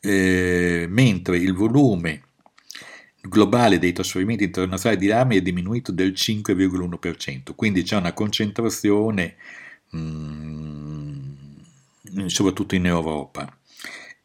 eh, 0.00 0.86
mentre 0.88 1.38
il 1.38 1.52
volume 1.52 2.22
globale 3.20 3.78
dei 3.78 3.92
trasferimenti 3.92 4.44
internazionali 4.44 5.00
di 5.00 5.10
armi 5.10 5.36
è 5.36 5.42
diminuito 5.42 5.90
del 5.90 6.12
5,1%, 6.12 7.54
quindi 7.56 7.82
c'è 7.82 7.96
una 7.96 8.12
concentrazione 8.12 9.34
mh, 9.90 9.98
mm, 9.98 11.16
soprattutto 12.26 12.76
in 12.76 12.86
Europa. 12.86 13.58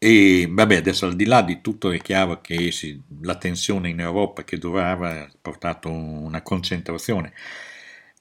E 0.03 0.47
vabbè, 0.49 0.77
adesso 0.77 1.05
al 1.05 1.15
di 1.15 1.25
là 1.25 1.43
di 1.43 1.61
tutto 1.61 1.91
è 1.91 1.99
chiaro 1.99 2.41
che 2.41 2.71
sì, 2.71 2.99
la 3.21 3.35
tensione 3.37 3.89
in 3.89 3.99
Europa 3.99 4.43
che 4.43 4.57
durava 4.57 5.21
ha 5.21 5.29
portato 5.39 5.91
una 5.91 6.41
concentrazione. 6.41 7.33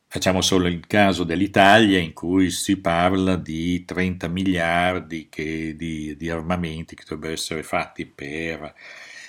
Facciamo 0.07 0.43
solo 0.43 0.67
il 0.67 0.87
caso 0.87 1.25
dell'Italia 1.25 1.99
in 1.99 2.13
cui 2.13 2.51
si 2.51 2.77
parla 2.79 3.37
di 3.37 3.85
30 3.87 4.29
miliardi 4.29 5.29
che, 5.31 5.75
di, 5.75 6.17
di, 6.19 6.29
armamenti 6.29 6.95
che 6.95 7.05
dovrebbero 7.05 7.33
essere 7.33 7.63
fatti 7.63 8.05
per 8.05 8.75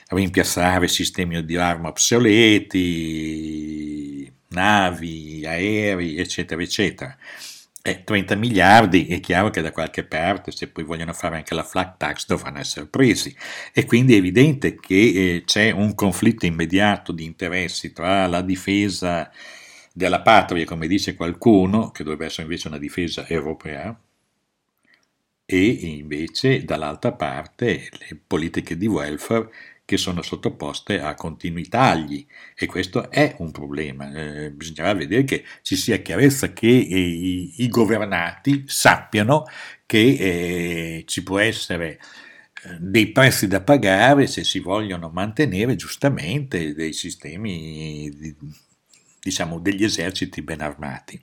rimpiazzare 0.10 0.88
sistemi 0.89 1.46
di 1.46 1.55
arma 1.55 1.88
obsoleti, 1.88 2.70
navi, 4.50 5.46
aerei, 5.46 6.17
eccetera, 6.17 6.62
eccetera. 6.62 7.17
Eh, 7.84 8.04
30 8.04 8.36
miliardi 8.36 9.08
è 9.08 9.20
chiaro 9.20 9.50
che 9.50 9.62
da 9.62 9.72
qualche 9.72 10.04
parte, 10.04 10.52
se 10.52 10.68
poi 10.68 10.84
vogliono 10.84 11.14
fare 11.14 11.38
anche 11.38 11.56
la 11.56 11.64
flat 11.64 11.98
tax, 11.98 12.28
dovranno 12.28 12.60
essere 12.60 12.86
presi. 12.86 13.36
E 13.74 13.86
quindi 13.86 14.14
è 14.14 14.18
evidente 14.18 14.80
che 14.80 15.36
eh, 15.36 15.44
c'è 15.46 15.72
un 15.72 15.96
conflitto 15.96 16.46
immediato 16.46 17.12
di 17.12 17.24
interessi 17.26 17.92
tra 17.92 18.28
la 18.28 18.42
difesa 18.42 19.32
della 19.94 20.22
patria, 20.22 20.64
come 20.66 20.88
dice 20.88 21.16
qualcuno, 21.16 21.90
che 21.92 22.04
dovrebbe 22.04 22.26
essere 22.26 22.44
invece 22.44 22.68
una 22.68 22.78
difesa 22.78 23.28
europea, 23.28 24.00
e 25.46 25.66
invece 25.66 26.64
dall'altra 26.64 27.12
parte 27.12 27.90
le 27.92 28.20
politiche 28.26 28.78
di 28.78 28.88
welfare 28.88 29.50
che 29.92 29.98
sono 29.98 30.22
sottoposte 30.22 31.02
a 31.02 31.16
continui 31.16 31.68
tagli 31.68 32.26
e 32.56 32.66
questo 32.66 33.12
è 33.12 33.36
un 33.40 33.52
problema. 33.52 34.10
Eh, 34.14 34.52
bisognerà 34.52 34.94
vedere 34.94 35.26
che 35.26 35.44
ci 35.64 35.76
sia 35.76 35.98
chiarezza 35.98 36.54
che 36.54 36.70
eh, 36.70 36.98
i, 36.98 37.56
i, 37.58 37.68
governati 37.68 38.64
sappiano 38.68 39.44
che 39.86 39.98
eh, 39.98 41.04
ci 41.08 41.24
può 41.24 41.40
essere 41.40 42.00
eh, 42.64 42.78
dei 42.80 43.12
prezzi 43.12 43.48
da 43.50 43.60
pagare 43.60 44.28
se 44.28 44.46
si 44.46 44.60
vogliono 44.60 45.10
mantenere 45.10 45.76
giustamente 45.76 46.74
dei 46.74 46.94
sistemi, 46.94 48.10
diciamo, 49.22 49.60
degli 49.60 49.84
eserciti 49.84 50.42
ben 50.42 50.62
armati. 50.62 51.22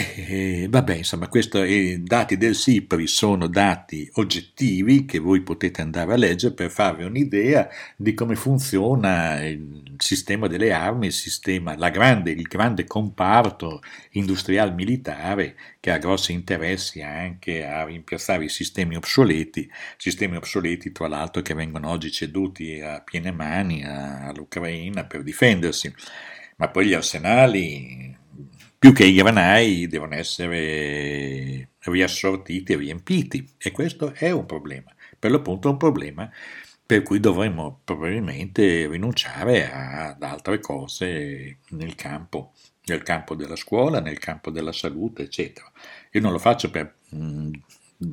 E, 0.00 0.66
vabbè, 0.70 0.94
insomma, 0.96 1.28
i 1.66 2.02
dati 2.02 2.38
del 2.38 2.54
SIPRI 2.54 3.06
sono 3.06 3.48
dati 3.48 4.08
oggettivi 4.14 5.04
che 5.04 5.18
voi 5.18 5.42
potete 5.42 5.82
andare 5.82 6.14
a 6.14 6.16
leggere 6.16 6.54
per 6.54 6.70
farvi 6.70 7.04
un'idea 7.04 7.68
di 7.96 8.14
come 8.14 8.34
funziona 8.34 9.44
il 9.44 9.94
sistema 9.98 10.46
delle 10.46 10.72
armi, 10.72 11.06
il, 11.06 11.12
sistema, 11.12 11.74
grande, 11.90 12.30
il 12.30 12.42
grande 12.42 12.84
comparto 12.84 13.82
industriale 14.12 14.70
militare 14.72 15.56
che 15.80 15.90
ha 15.90 15.98
grossi 15.98 16.32
interessi 16.32 17.02
anche 17.02 17.66
a 17.66 17.84
rimpiazzare 17.84 18.44
i 18.44 18.48
sistemi 18.48 18.96
obsoleti, 18.96 19.70
sistemi 19.98 20.36
obsoleti 20.36 20.92
tra 20.92 21.08
l'altro 21.08 21.42
che 21.42 21.52
vengono 21.52 21.90
oggi 21.90 22.10
ceduti 22.10 22.80
a 22.80 23.02
piene 23.02 23.32
mani 23.32 23.84
all'Ucraina 23.84 25.04
per 25.04 25.22
difendersi, 25.22 25.92
ma 26.56 26.68
poi 26.68 26.86
gli 26.86 26.94
arsenali 26.94 28.18
più 28.80 28.94
che 28.94 29.04
i 29.04 29.12
granai 29.12 29.86
devono 29.88 30.14
essere 30.14 31.72
riassortiti 31.80 32.72
e 32.72 32.76
riempiti 32.76 33.46
e 33.58 33.72
questo 33.72 34.14
è 34.14 34.30
un 34.30 34.46
problema, 34.46 34.90
per 35.18 35.30
l'appunto 35.30 35.68
un 35.68 35.76
problema 35.76 36.30
per 36.86 37.02
cui 37.02 37.20
dovremmo 37.20 37.82
probabilmente 37.84 38.88
rinunciare 38.88 39.70
ad 39.70 40.22
altre 40.22 40.60
cose 40.60 41.58
nel 41.68 41.94
campo, 41.94 42.52
nel 42.86 43.02
campo 43.02 43.34
della 43.34 43.54
scuola, 43.54 44.00
nel 44.00 44.18
campo 44.18 44.50
della 44.50 44.72
salute, 44.72 45.24
eccetera. 45.24 45.70
Io 46.12 46.20
non 46.22 46.32
lo 46.32 46.38
faccio 46.38 46.70
per 46.70 46.94
mh, 47.10 47.50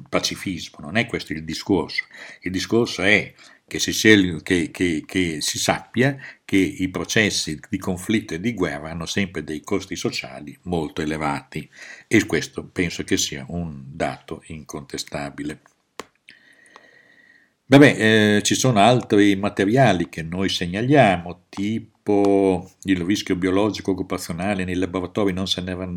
pacifismo, 0.09 0.79
non 0.81 0.97
è 0.97 1.05
questo 1.07 1.31
il 1.31 1.45
discorso. 1.45 2.03
Il 2.41 2.51
discorso 2.51 3.03
è 3.03 3.33
che 3.67 3.79
si, 3.79 3.91
scegli, 3.91 4.41
che, 4.41 4.71
che, 4.71 5.03
che 5.05 5.41
si, 5.41 5.59
sappia 5.59 6.17
che 6.45 6.55
i 6.55 6.89
processi 6.89 7.59
di 7.69 7.77
conflitto 7.77 8.33
e 8.33 8.39
di 8.39 8.53
guerra 8.53 8.91
hanno 8.91 9.05
sempre 9.05 9.43
dei 9.43 9.61
costi 9.61 9.97
sociali 9.97 10.57
molto 10.63 11.01
elevati 11.01 11.69
e 12.07 12.25
questo 12.25 12.63
penso 12.63 13.03
che 13.03 13.17
sia 13.17 13.45
un 13.49 13.83
dato 13.85 14.41
incontestabile. 14.47 15.59
Vabbè, 17.69 18.37
eh, 18.37 18.41
ci 18.43 18.55
sono 18.55 18.79
altri 18.79 19.35
materiali 19.35 20.07
che 20.07 20.23
noi 20.23 20.47
segnaliamo, 20.47 21.47
tipo 21.49 22.71
il 22.83 23.01
rischio 23.01 23.35
biologico 23.35 23.91
occupazionale 23.91 24.63
nei 24.63 24.75
laboratori 24.75 25.33
non, 25.33 25.45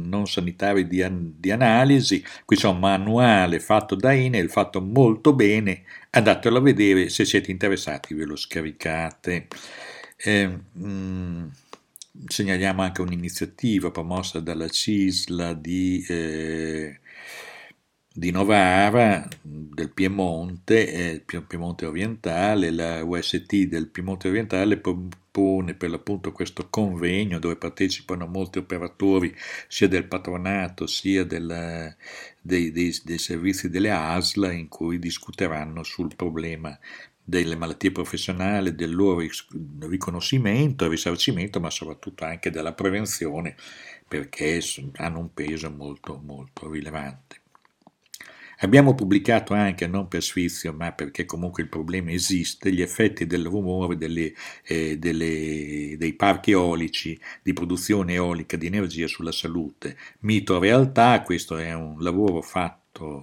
non 0.09 0.27
sanitari 0.27 0.89
di, 0.89 1.01
an- 1.01 1.35
di, 1.39 1.53
analisi. 1.53 2.25
Qui 2.45 2.57
c'è 2.57 2.67
un 2.67 2.81
manuale 2.81 3.61
fatto 3.61 3.95
da 3.95 4.13
Enel, 4.13 4.51
fatto 4.51 4.81
molto 4.81 5.33
bene, 5.33 5.85
andatelo 6.11 6.59
a 6.59 6.61
vedere, 6.61 7.09
se 7.09 7.25
siete 7.25 7.53
interessati 7.53 8.15
ve 8.15 8.25
lo 8.25 8.35
scaricate. 8.35 9.47
Eh, 10.17 10.47
mh, 10.49 10.89
mm, 10.89 11.49
segnaliamo 12.27 12.83
anche 12.83 13.01
un'iniziativa 13.01 13.93
promossa 13.93 14.41
dalla 14.41 14.69
CISLA 14.69 15.55
di... 15.55 16.05
Eh, 16.09 17.00
di 18.13 18.31
Novara, 18.33 19.27
del 19.41 19.91
Piemonte, 19.91 21.23
eh, 21.23 21.41
Piemonte 21.47 21.87
orientale, 21.87 22.71
la 22.71 23.05
UST 23.05 23.55
del 23.67 23.87
Piemonte 23.87 24.29
orientale 24.29 24.79
propone 24.79 25.75
per 25.75 25.91
l'appunto 25.91 26.33
questo 26.33 26.69
convegno 26.69 27.39
dove 27.39 27.55
partecipano 27.55 28.27
molti 28.27 28.59
operatori 28.59 29.33
sia 29.69 29.87
del 29.87 30.07
patronato 30.07 30.89
sia 30.89 31.25
della, 31.25 31.95
dei, 32.41 32.73
dei, 32.73 32.99
dei 33.05 33.19
servizi 33.19 33.71
delle 33.71 33.91
ASLA 33.91 34.51
in 34.51 34.69
cui 34.69 34.99
discuteranno 34.99 35.85
sul 35.85 36.15
problema 36.17 36.77
delle 37.23 37.55
malattie 37.55 37.93
professionali, 37.93 38.75
del 38.75 38.93
loro 38.93 39.25
riconoscimento, 39.83 40.89
risarcimento, 40.89 41.61
ma 41.61 41.71
soprattutto 41.71 42.25
anche 42.25 42.51
della 42.51 42.73
prevenzione, 42.73 43.55
perché 44.09 44.61
hanno 44.97 45.21
un 45.21 45.33
peso 45.33 45.71
molto, 45.71 46.21
molto 46.25 46.69
rilevante. 46.69 47.41
Abbiamo 48.63 48.95
pubblicato 48.95 49.55
anche, 49.55 49.87
non 49.87 50.07
per 50.09 50.23
sfizio, 50.23 50.73
ma 50.75 50.93
perché 50.93 51.25
comunque 51.25 51.63
il 51.63 51.69
problema 51.71 52.11
esiste, 52.13 52.71
gli 52.73 52.83
effetti 52.83 53.27
del 53.27 53.47
rumore 53.47 53.97
delle, 53.97 54.35
eh, 54.65 54.99
delle, 54.99 55.97
dei 55.97 56.13
parchi 56.15 56.51
eolici 56.51 57.19
di 57.43 57.55
produzione 57.55 58.15
eolica 58.15 58.57
di 58.59 58.67
energia 58.67 59.07
sulla 59.07 59.33
salute. 59.33 59.97
Mito 60.21 60.59
realtà, 60.59 61.23
questo 61.23 61.57
è 61.57 61.73
un 61.73 62.03
lavoro 62.03 62.43
fatto 62.43 63.23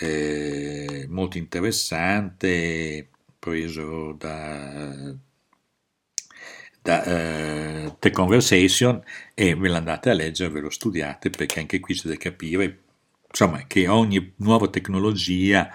eh, 0.00 1.06
molto 1.10 1.36
interessante, 1.38 3.08
preso 3.38 4.12
da 4.12 5.14
da 6.82 7.86
uh, 7.86 7.96
The 7.98 8.10
Conversation 8.10 9.02
e 9.34 9.54
ve 9.54 9.68
l'andate 9.68 10.10
a 10.10 10.12
leggere, 10.12 10.50
ve 10.50 10.60
lo 10.60 10.68
studiate 10.70 11.30
perché 11.30 11.60
anche 11.60 11.80
qui 11.80 11.94
c'è 11.94 12.08
da 12.08 12.16
capire 12.16 12.83
insomma, 13.34 13.66
che 13.66 13.88
ogni 13.88 14.32
nuova 14.36 14.68
tecnologia 14.68 15.68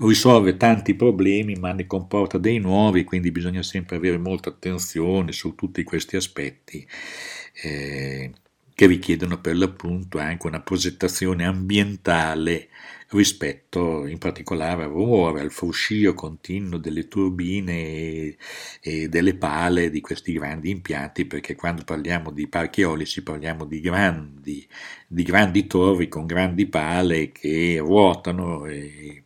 risolve 0.00 0.56
tanti 0.56 0.94
problemi 0.94 1.54
ma 1.54 1.72
ne 1.72 1.86
comporta 1.86 2.38
dei 2.38 2.58
nuovi, 2.58 3.04
quindi 3.04 3.30
bisogna 3.30 3.62
sempre 3.62 3.96
avere 3.96 4.18
molta 4.18 4.48
attenzione 4.48 5.32
su 5.32 5.54
tutti 5.54 5.84
questi 5.84 6.16
aspetti 6.16 6.86
eh, 7.62 8.32
che 8.74 8.86
richiedono 8.86 9.40
per 9.40 9.56
l'appunto 9.56 10.18
anche 10.18 10.46
una 10.46 10.60
progettazione 10.60 11.44
ambientale 11.44 12.68
rispetto 13.10 14.06
in 14.06 14.18
particolare 14.18 14.84
al 14.84 14.90
rumore, 14.90 15.40
al 15.40 15.50
fruscio 15.50 16.14
continuo 16.14 16.78
delle 16.78 17.08
turbine 17.08 17.72
e, 17.72 18.36
e, 18.80 19.08
delle 19.08 19.34
pale 19.34 19.90
di 19.90 20.00
questi 20.00 20.32
grandi 20.32 20.70
impianti, 20.70 21.24
perché 21.26 21.54
quando 21.54 21.84
parliamo 21.84 22.30
di 22.30 22.46
parchi 22.48 22.82
eolici 22.82 23.22
parliamo 23.22 23.64
di 23.64 23.80
grandi, 23.80 24.66
di 25.06 25.22
grandi 25.22 25.66
torri 25.66 26.08
con 26.08 26.26
grandi 26.26 26.66
pale 26.66 27.32
che 27.32 27.78
ruotano 27.78 28.66
e 28.66 29.24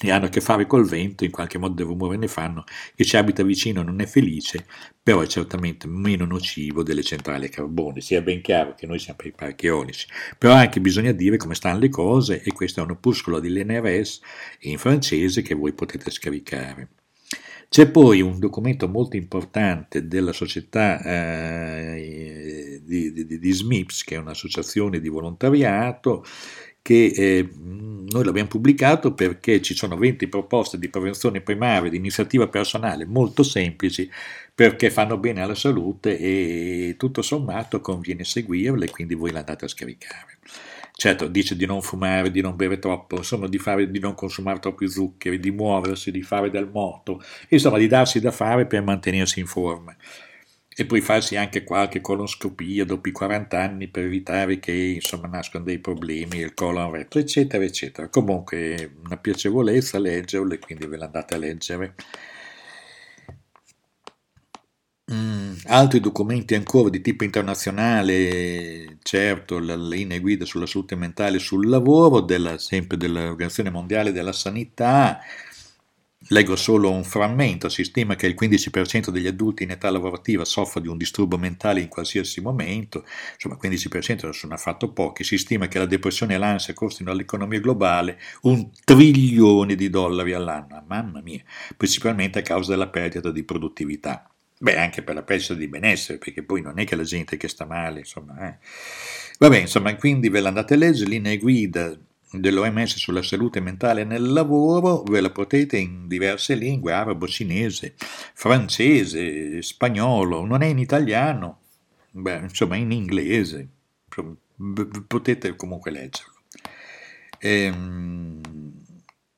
e 0.00 0.10
hanno 0.10 0.26
a 0.26 0.28
che 0.28 0.40
fare 0.40 0.66
col 0.66 0.86
vento, 0.86 1.24
in 1.24 1.30
qualche 1.30 1.58
modo 1.58 1.74
del 1.74 1.86
rumore 1.86 2.16
ne 2.16 2.28
fanno, 2.28 2.64
chi 2.94 3.04
ci 3.04 3.16
abita 3.16 3.42
vicino 3.42 3.82
non 3.82 4.00
è 4.00 4.06
felice, 4.06 4.66
però 5.02 5.20
è 5.20 5.26
certamente 5.26 5.86
meno 5.86 6.24
nocivo 6.24 6.82
delle 6.82 7.02
centrali 7.02 7.46
a 7.46 7.48
carbone, 7.48 8.00
sia 8.00 8.20
ben 8.20 8.40
chiaro 8.42 8.74
che 8.74 8.86
noi 8.86 8.98
siamo 8.98 9.16
per 9.16 9.26
i 9.26 9.32
parchi 9.32 9.66
eolici, 9.66 10.06
però 10.36 10.54
anche 10.54 10.80
bisogna 10.80 11.12
dire 11.12 11.36
come 11.36 11.54
stanno 11.54 11.78
le 11.78 11.88
cose 11.88 12.42
e 12.42 12.52
questo 12.52 12.80
è 12.80 12.82
un 12.82 12.90
opuscolo 12.90 13.40
di 13.40 13.50
l'NRS 13.50 14.20
in 14.60 14.78
francese 14.78 15.42
che 15.42 15.54
voi 15.54 15.72
potete 15.72 16.10
scaricare. 16.10 16.88
C'è 17.68 17.90
poi 17.90 18.20
un 18.20 18.38
documento 18.38 18.88
molto 18.88 19.16
importante 19.16 20.06
della 20.06 20.32
società 20.32 21.02
eh, 21.02 22.80
di, 22.84 23.12
di, 23.12 23.38
di 23.38 23.52
SMIPS, 23.52 24.04
che 24.04 24.14
è 24.14 24.18
un'associazione 24.18 25.00
di 25.00 25.08
volontariato, 25.08 26.24
che 26.80 27.06
eh, 27.06 27.50
noi 28.08 28.24
l'abbiamo 28.24 28.48
pubblicato 28.48 29.12
perché 29.12 29.60
ci 29.60 29.74
sono 29.74 29.96
20 29.96 30.28
proposte 30.28 30.78
di 30.78 30.88
prevenzione 30.88 31.40
primaria, 31.40 31.90
di 31.90 31.96
iniziativa 31.96 32.48
personale 32.48 33.04
molto 33.04 33.42
semplici 33.42 34.10
perché 34.54 34.90
fanno 34.90 35.18
bene 35.18 35.42
alla 35.42 35.54
salute 35.54 36.18
e 36.18 36.94
tutto 36.98 37.22
sommato 37.22 37.80
conviene 37.80 38.24
seguirle, 38.24 38.90
quindi 38.90 39.14
voi 39.14 39.32
le 39.32 39.38
andate 39.38 39.64
a 39.66 39.68
scaricare. 39.68 40.38
Certo, 40.98 41.26
dice 41.28 41.56
di 41.56 41.66
non 41.66 41.82
fumare, 41.82 42.30
di 42.30 42.40
non 42.40 42.56
bere 42.56 42.78
troppo, 42.78 43.16
insomma 43.16 43.48
di, 43.48 43.58
fare, 43.58 43.90
di 43.90 43.98
non 43.98 44.14
consumare 44.14 44.60
troppi 44.60 44.88
zuccheri, 44.88 45.38
di 45.38 45.50
muoversi, 45.50 46.10
di 46.10 46.22
fare 46.22 46.48
del 46.48 46.70
moto, 46.72 47.22
insomma 47.50 47.76
di 47.76 47.86
darsi 47.86 48.18
da 48.18 48.30
fare 48.30 48.64
per 48.66 48.82
mantenersi 48.82 49.40
in 49.40 49.46
forma 49.46 49.94
e 50.78 50.84
poi 50.84 51.00
farsi 51.00 51.36
anche 51.36 51.64
qualche 51.64 52.02
colonscopia 52.02 52.84
dopo 52.84 53.08
i 53.08 53.12
40 53.12 53.58
anni 53.58 53.88
per 53.88 54.04
evitare 54.04 54.58
che 54.58 54.72
insomma 54.72 55.26
nascano 55.26 55.64
dei 55.64 55.78
problemi, 55.78 56.38
il 56.38 56.52
colon 56.52 56.90
retto, 56.90 57.18
eccetera, 57.18 57.64
eccetera. 57.64 58.08
Comunque 58.10 58.92
una 59.04 59.16
piacevolezza 59.16 59.98
leggerlo 59.98 60.52
e 60.52 60.58
quindi 60.58 60.86
ve 60.86 60.98
l'andate 60.98 61.34
a 61.34 61.38
leggere. 61.38 61.94
Mm, 65.12 65.54
altri 65.66 66.00
documenti 66.00 66.54
ancora 66.54 66.90
di 66.90 67.00
tipo 67.00 67.24
internazionale, 67.24 68.98
certo, 69.02 69.58
la 69.58 69.76
linea 69.76 70.18
guida 70.18 70.44
sulla 70.44 70.66
salute 70.66 70.94
mentale 70.94 71.38
sul 71.38 71.68
lavoro, 71.68 72.20
della, 72.20 72.58
sempre 72.58 72.98
dell'Organizzazione 72.98 73.70
Mondiale 73.70 74.12
della 74.12 74.32
Sanità, 74.32 75.20
Leggo 76.30 76.56
solo 76.56 76.90
un 76.90 77.04
frammento, 77.04 77.68
si 77.68 77.84
stima 77.84 78.16
che 78.16 78.26
il 78.26 78.34
15% 78.34 79.10
degli 79.10 79.28
adulti 79.28 79.62
in 79.62 79.70
età 79.70 79.90
lavorativa 79.90 80.44
soffra 80.44 80.80
di 80.80 80.88
un 80.88 80.96
disturbo 80.96 81.38
mentale 81.38 81.80
in 81.80 81.88
qualsiasi 81.88 82.40
momento, 82.40 83.04
insomma 83.34 83.56
15% 83.62 84.24
non 84.24 84.34
sono 84.34 84.54
affatto 84.54 84.92
pochi, 84.92 85.22
si 85.22 85.38
stima 85.38 85.68
che 85.68 85.78
la 85.78 85.86
depressione 85.86 86.34
e 86.34 86.38
l'ansia 86.38 86.74
costino 86.74 87.12
all'economia 87.12 87.60
globale 87.60 88.18
un 88.42 88.70
trilione 88.84 89.76
di 89.76 89.88
dollari 89.88 90.32
all'anno, 90.32 90.82
mamma 90.88 91.20
mia, 91.20 91.42
principalmente 91.76 92.40
a 92.40 92.42
causa 92.42 92.72
della 92.72 92.88
perdita 92.88 93.30
di 93.30 93.44
produttività. 93.44 94.28
Beh, 94.58 94.78
anche 94.78 95.02
per 95.02 95.14
la 95.14 95.22
perdita 95.22 95.54
di 95.54 95.68
benessere, 95.68 96.18
perché 96.18 96.42
poi 96.42 96.60
non 96.62 96.78
è 96.80 96.84
che 96.84 96.96
la 96.96 97.04
gente 97.04 97.36
che 97.36 97.46
sta 97.46 97.66
male, 97.66 98.00
insomma. 98.00 98.48
Eh. 98.48 98.58
Vabbè, 99.38 99.58
insomma, 99.58 99.94
quindi 99.96 100.28
ve 100.30 100.40
l'andate 100.40 100.74
a 100.74 100.76
leggere, 100.78 101.10
linee 101.10 101.36
guida 101.36 101.96
dell'OMS 102.30 102.96
sulla 102.96 103.22
salute 103.22 103.60
mentale 103.60 104.04
nel 104.04 104.32
lavoro, 104.32 105.02
ve 105.02 105.20
la 105.20 105.30
potete 105.30 105.78
in 105.78 106.08
diverse 106.08 106.54
lingue, 106.54 106.92
arabo, 106.92 107.26
cinese, 107.26 107.94
francese, 107.96 109.62
spagnolo, 109.62 110.44
non 110.44 110.62
è 110.62 110.66
in 110.66 110.78
italiano, 110.78 111.60
beh, 112.10 112.38
insomma 112.38 112.76
in 112.76 112.90
inglese, 112.90 113.68
potete 115.06 115.54
comunque 115.56 115.90
leggerlo. 115.90 116.34
Ehm, 117.38 118.40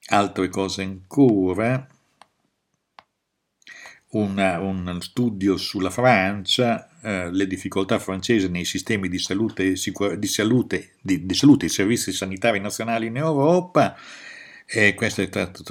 altre 0.06 0.48
cose 0.48 0.82
ancora, 0.82 1.86
una, 4.10 4.58
un 4.60 4.98
studio 5.00 5.56
sulla 5.56 5.90
Francia, 5.90 6.87
eh, 7.02 7.30
le 7.30 7.46
difficoltà 7.46 7.98
francesi 7.98 8.48
nei 8.48 8.64
sistemi 8.64 9.08
di 9.08 9.18
salute, 9.18 9.72
di, 9.72 10.26
salute, 10.26 10.90
di, 11.00 11.26
di 11.26 11.34
salute 11.34 11.66
e 11.66 11.68
servizi 11.68 12.12
sanitari 12.12 12.60
nazionali 12.60 13.06
in 13.06 13.16
Europa, 13.16 13.96
e 14.66 14.94
questo 14.94 15.22
è 15.22 15.26
stato, 15.26 15.62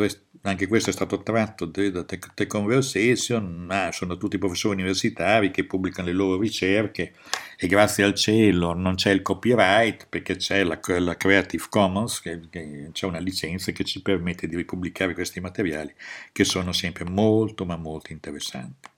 anche 0.41 0.67
questo 0.67 0.89
è 0.89 0.93
stato 0.93 1.21
tratto 1.21 1.65
da 1.65 2.05
The 2.05 2.47
Conversation, 2.47 3.65
ma 3.65 3.91
sono 3.91 4.17
tutti 4.17 4.37
professori 4.37 4.75
universitari 4.75 5.51
che 5.51 5.65
pubblicano 5.65 6.07
le 6.07 6.13
loro 6.13 6.39
ricerche 6.39 7.13
e 7.57 7.67
grazie 7.67 8.03
al 8.03 8.13
cielo 8.13 8.73
non 8.73 8.95
c'è 8.95 9.11
il 9.11 9.21
copyright 9.21 10.07
perché 10.07 10.37
c'è 10.37 10.63
la, 10.63 10.79
la 10.99 11.17
Creative 11.17 11.65
Commons, 11.69 12.21
che, 12.21 12.47
che 12.49 12.89
c'è 12.91 13.05
una 13.05 13.19
licenza 13.19 13.71
che 13.71 13.83
ci 13.83 14.01
permette 14.01 14.47
di 14.47 14.55
ripubblicare 14.55 15.13
questi 15.13 15.41
materiali 15.41 15.93
che 16.31 16.43
sono 16.43 16.71
sempre 16.71 17.03
molto 17.03 17.65
ma 17.65 17.75
molto 17.75 18.13
interessanti. 18.13 18.89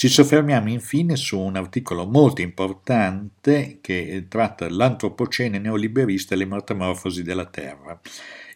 Ci 0.00 0.08
soffermiamo 0.08 0.70
infine 0.70 1.14
su 1.14 1.38
un 1.38 1.56
articolo 1.56 2.06
molto 2.06 2.40
importante 2.40 3.80
che 3.82 4.24
tratta 4.30 4.66
l'antropocene 4.66 5.58
neoliberista 5.58 6.34
e 6.34 6.38
le 6.38 6.46
metamorfosi 6.46 7.22
della 7.22 7.44
Terra. 7.44 8.00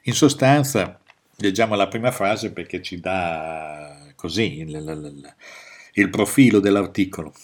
In 0.05 0.15
sostanza, 0.15 0.99
leggiamo 1.37 1.75
la 1.75 1.87
prima 1.87 2.11
frase 2.13 2.51
perché 2.51 2.81
ci 2.81 2.99
dà 2.99 4.11
così 4.15 4.61
il, 4.61 4.71
il, 4.71 5.35
il 5.93 6.09
profilo 6.09 6.61
dell'articolo. 6.61 7.35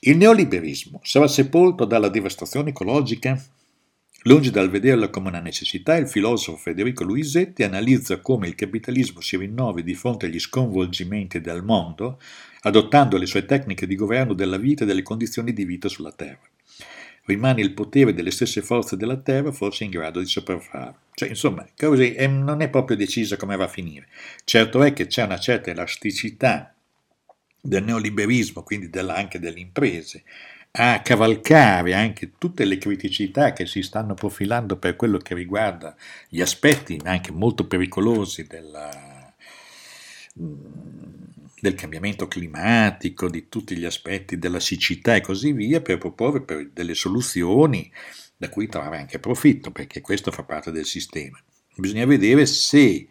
Il 0.00 0.16
neoliberismo 0.16 1.00
sarà 1.02 1.28
sepolto 1.28 1.84
dalla 1.84 2.08
devastazione 2.08 2.70
ecologica? 2.70 3.38
Lungi 4.24 4.50
dal 4.50 4.70
vederla 4.70 5.08
come 5.08 5.28
una 5.28 5.40
necessità, 5.40 5.96
il 5.96 6.08
filosofo 6.08 6.56
Federico 6.56 7.02
Luisetti 7.02 7.64
analizza 7.64 8.20
come 8.20 8.46
il 8.46 8.54
capitalismo 8.54 9.20
si 9.20 9.36
rinnovi 9.36 9.82
di 9.82 9.94
fronte 9.94 10.26
agli 10.26 10.38
sconvolgimenti 10.38 11.40
del 11.40 11.62
mondo, 11.62 12.20
adottando 12.60 13.16
le 13.16 13.26
sue 13.26 13.44
tecniche 13.44 13.86
di 13.86 13.96
governo 13.96 14.32
della 14.32 14.58
vita 14.58 14.84
e 14.84 14.86
delle 14.86 15.02
condizioni 15.02 15.52
di 15.52 15.64
vita 15.64 15.88
sulla 15.88 16.12
Terra 16.12 16.38
rimane 17.24 17.60
il 17.60 17.72
potere 17.72 18.14
delle 18.14 18.30
stesse 18.30 18.62
forze 18.62 18.96
della 18.96 19.16
terra 19.16 19.52
forse 19.52 19.84
in 19.84 19.90
grado 19.90 20.18
di 20.18 20.26
sopraffarlo. 20.26 20.98
Cioè, 21.14 21.28
insomma, 21.28 21.66
così 21.76 22.16
non 22.28 22.62
è 22.62 22.68
proprio 22.68 22.96
decisa 22.96 23.36
come 23.36 23.56
va 23.56 23.64
a 23.64 23.68
finire. 23.68 24.08
Certo 24.44 24.82
è 24.82 24.92
che 24.92 25.06
c'è 25.06 25.22
una 25.22 25.38
certa 25.38 25.70
elasticità 25.70 26.74
del 27.60 27.84
neoliberismo, 27.84 28.62
quindi 28.62 28.90
della, 28.90 29.14
anche 29.14 29.38
delle 29.38 29.60
imprese, 29.60 30.24
a 30.74 31.02
cavalcare 31.02 31.92
anche 31.92 32.32
tutte 32.38 32.64
le 32.64 32.78
criticità 32.78 33.52
che 33.52 33.66
si 33.66 33.82
stanno 33.82 34.14
profilando 34.14 34.78
per 34.78 34.96
quello 34.96 35.18
che 35.18 35.34
riguarda 35.34 35.94
gli 36.28 36.40
aspetti 36.40 36.98
anche 37.04 37.30
molto 37.30 37.66
pericolosi 37.66 38.46
della, 38.46 39.34
del 41.60 41.74
cambiamento 41.74 42.26
climatico, 42.26 43.28
di 43.28 43.48
tutti 43.50 43.76
gli 43.76 43.84
aspetti 43.84 44.38
della 44.38 44.60
siccità 44.60 45.14
e 45.14 45.20
così 45.20 45.52
via, 45.52 45.82
per 45.82 45.98
proporre 45.98 46.40
per 46.40 46.70
delle 46.72 46.94
soluzioni 46.94 47.90
da 48.34 48.48
cui 48.48 48.66
trarre 48.66 48.98
anche 48.98 49.18
profitto, 49.18 49.70
perché 49.70 50.00
questo 50.00 50.30
fa 50.30 50.42
parte 50.42 50.70
del 50.70 50.86
sistema. 50.86 51.38
Bisogna 51.76 52.06
vedere 52.06 52.46
se 52.46 53.08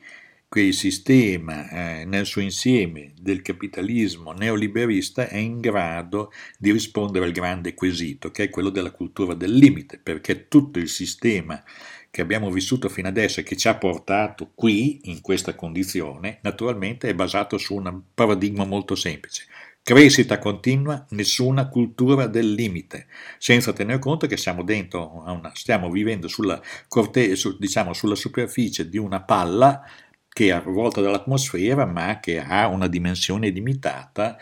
quel 0.51 0.73
sistema 0.73 1.69
eh, 1.69 2.03
nel 2.03 2.25
suo 2.25 2.41
insieme 2.41 3.13
del 3.17 3.41
capitalismo 3.41 4.33
neoliberista 4.33 5.29
è 5.29 5.37
in 5.37 5.61
grado 5.61 6.33
di 6.57 6.73
rispondere 6.73 7.23
al 7.23 7.31
grande 7.31 7.73
quesito, 7.73 8.31
che 8.31 8.43
è 8.43 8.49
quello 8.49 8.67
della 8.69 8.91
cultura 8.91 9.33
del 9.33 9.53
limite, 9.53 9.97
perché 9.97 10.49
tutto 10.49 10.77
il 10.77 10.89
sistema 10.89 11.63
che 12.09 12.19
abbiamo 12.19 12.51
vissuto 12.51 12.89
fino 12.89 13.07
adesso 13.07 13.39
e 13.39 13.43
che 13.43 13.55
ci 13.55 13.69
ha 13.69 13.77
portato 13.77 14.51
qui, 14.53 14.99
in 15.03 15.21
questa 15.21 15.55
condizione, 15.55 16.39
naturalmente 16.41 17.07
è 17.07 17.15
basato 17.15 17.57
su 17.57 17.75
un 17.75 18.01
paradigma 18.13 18.65
molto 18.65 18.95
semplice. 18.95 19.45
Crescita 19.81 20.37
continua, 20.37 21.05
nessuna 21.11 21.69
cultura 21.69 22.27
del 22.27 22.51
limite, 22.51 23.07
senza 23.37 23.71
tenere 23.71 23.99
conto 23.99 24.27
che 24.27 24.35
siamo 24.35 24.63
dentro 24.63 25.23
una, 25.25 25.51
stiamo 25.55 25.89
vivendo 25.89 26.27
sulla, 26.27 26.61
corte, 26.89 27.37
su, 27.37 27.57
diciamo, 27.57 27.93
sulla 27.93 28.15
superficie 28.15 28.89
di 28.89 28.97
una 28.97 29.21
palla 29.21 29.81
che 30.33 30.47
è 30.47 30.51
avvolta 30.51 31.01
dall'atmosfera, 31.01 31.85
ma 31.85 32.19
che 32.19 32.39
ha 32.39 32.67
una 32.67 32.87
dimensione 32.87 33.49
limitata 33.49 34.37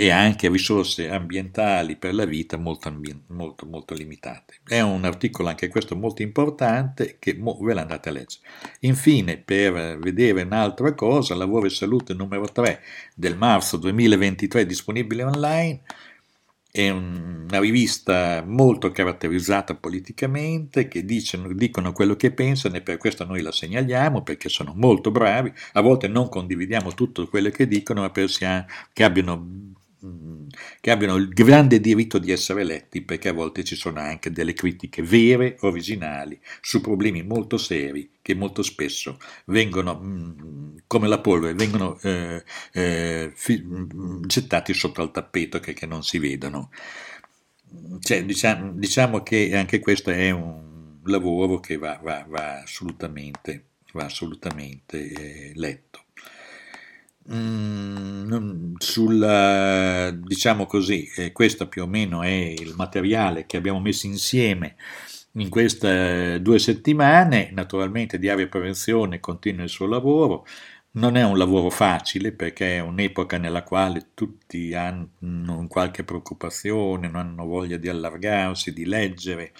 e 0.00 0.10
anche 0.10 0.48
risorse 0.48 1.10
ambientali 1.10 1.96
per 1.96 2.14
la 2.14 2.24
vita 2.24 2.56
molto, 2.56 2.96
molto, 3.26 3.66
molto 3.66 3.94
limitate. 3.94 4.60
È 4.64 4.78
un 4.80 5.04
articolo 5.04 5.48
anche 5.48 5.66
questo 5.66 5.96
molto 5.96 6.22
importante 6.22 7.16
che 7.18 7.36
ve 7.36 7.74
l'andate 7.74 8.08
a 8.08 8.12
leggere. 8.12 8.46
Infine, 8.80 9.38
per 9.38 9.98
vedere 9.98 10.42
un'altra 10.42 10.94
cosa, 10.94 11.34
Lavoro 11.34 11.66
e 11.66 11.70
Salute 11.70 12.14
numero 12.14 12.44
3 12.44 12.80
del 13.16 13.36
marzo 13.36 13.76
2023 13.76 14.66
disponibile 14.66 15.24
online, 15.24 15.80
è 16.78 16.90
una 16.90 17.58
rivista 17.58 18.44
molto 18.46 18.92
caratterizzata 18.92 19.74
politicamente, 19.74 20.86
che 20.86 21.04
dicono, 21.04 21.52
dicono 21.52 21.92
quello 21.92 22.14
che 22.14 22.30
pensano 22.30 22.76
e 22.76 22.82
per 22.82 22.98
questo 22.98 23.24
noi 23.24 23.42
la 23.42 23.50
segnaliamo, 23.50 24.22
perché 24.22 24.48
sono 24.48 24.74
molto 24.76 25.10
bravi, 25.10 25.52
a 25.72 25.80
volte 25.80 26.06
non 26.06 26.28
condividiamo 26.28 26.94
tutto 26.94 27.26
quello 27.26 27.50
che 27.50 27.66
dicono, 27.66 28.02
ma 28.02 28.10
pensiamo 28.10 28.66
che 28.92 29.02
abbiano 29.02 29.74
che 30.80 30.90
abbiano 30.90 31.16
il 31.16 31.28
grande 31.28 31.80
diritto 31.80 32.18
di 32.18 32.30
essere 32.30 32.62
letti 32.62 33.02
perché 33.02 33.28
a 33.28 33.32
volte 33.32 33.64
ci 33.64 33.74
sono 33.74 34.00
anche 34.00 34.30
delle 34.30 34.52
critiche 34.52 35.02
vere, 35.02 35.56
originali, 35.60 36.38
su 36.60 36.80
problemi 36.80 37.22
molto 37.22 37.58
seri 37.58 38.10
che 38.22 38.34
molto 38.34 38.62
spesso 38.62 39.18
vengono 39.46 40.00
mm, 40.00 40.76
come 40.86 41.08
la 41.08 41.18
polvere, 41.18 41.54
vengono 41.54 41.98
eh, 42.02 42.44
eh, 42.72 43.32
mm, 43.52 44.22
gettati 44.26 44.72
sotto 44.74 45.02
al 45.02 45.10
tappeto 45.10 45.58
che, 45.60 45.72
che 45.72 45.86
non 45.86 46.02
si 46.02 46.18
vedono. 46.18 46.70
Cioè, 48.00 48.24
diciamo, 48.24 48.72
diciamo, 48.72 49.22
che 49.22 49.56
anche 49.56 49.80
questo 49.80 50.10
è 50.10 50.30
un 50.30 51.00
lavoro 51.04 51.60
che 51.60 51.76
va, 51.76 51.98
va, 52.02 52.24
va 52.28 52.60
assolutamente, 52.62 53.64
va 53.92 54.04
assolutamente 54.04 55.10
eh, 55.10 55.52
letto. 55.54 56.04
Mm, 57.30 58.67
sul, 58.98 60.20
diciamo 60.24 60.66
così, 60.66 61.08
eh, 61.16 61.30
questo 61.30 61.68
più 61.68 61.82
o 61.82 61.86
meno 61.86 62.22
è 62.22 62.28
il 62.28 62.74
materiale 62.76 63.46
che 63.46 63.56
abbiamo 63.56 63.80
messo 63.80 64.06
insieme 64.06 64.74
in 65.32 65.48
queste 65.48 66.40
due 66.42 66.58
settimane. 66.58 67.50
Naturalmente 67.52 68.18
Diario 68.18 68.48
Prevenzione 68.48 69.20
continua 69.20 69.62
il 69.62 69.68
suo 69.68 69.86
lavoro. 69.86 70.44
Non 70.92 71.16
è 71.16 71.22
un 71.22 71.38
lavoro 71.38 71.70
facile 71.70 72.32
perché 72.32 72.78
è 72.78 72.80
un'epoca 72.80 73.38
nella 73.38 73.62
quale 73.62 74.08
tutti 74.14 74.74
hanno 74.74 75.66
qualche 75.68 76.02
preoccupazione, 76.02 77.06
non 77.08 77.20
hanno 77.20 77.46
voglia 77.46 77.76
di 77.76 77.88
allargarsi, 77.88 78.72
di 78.72 78.84
leggere, 78.84 79.52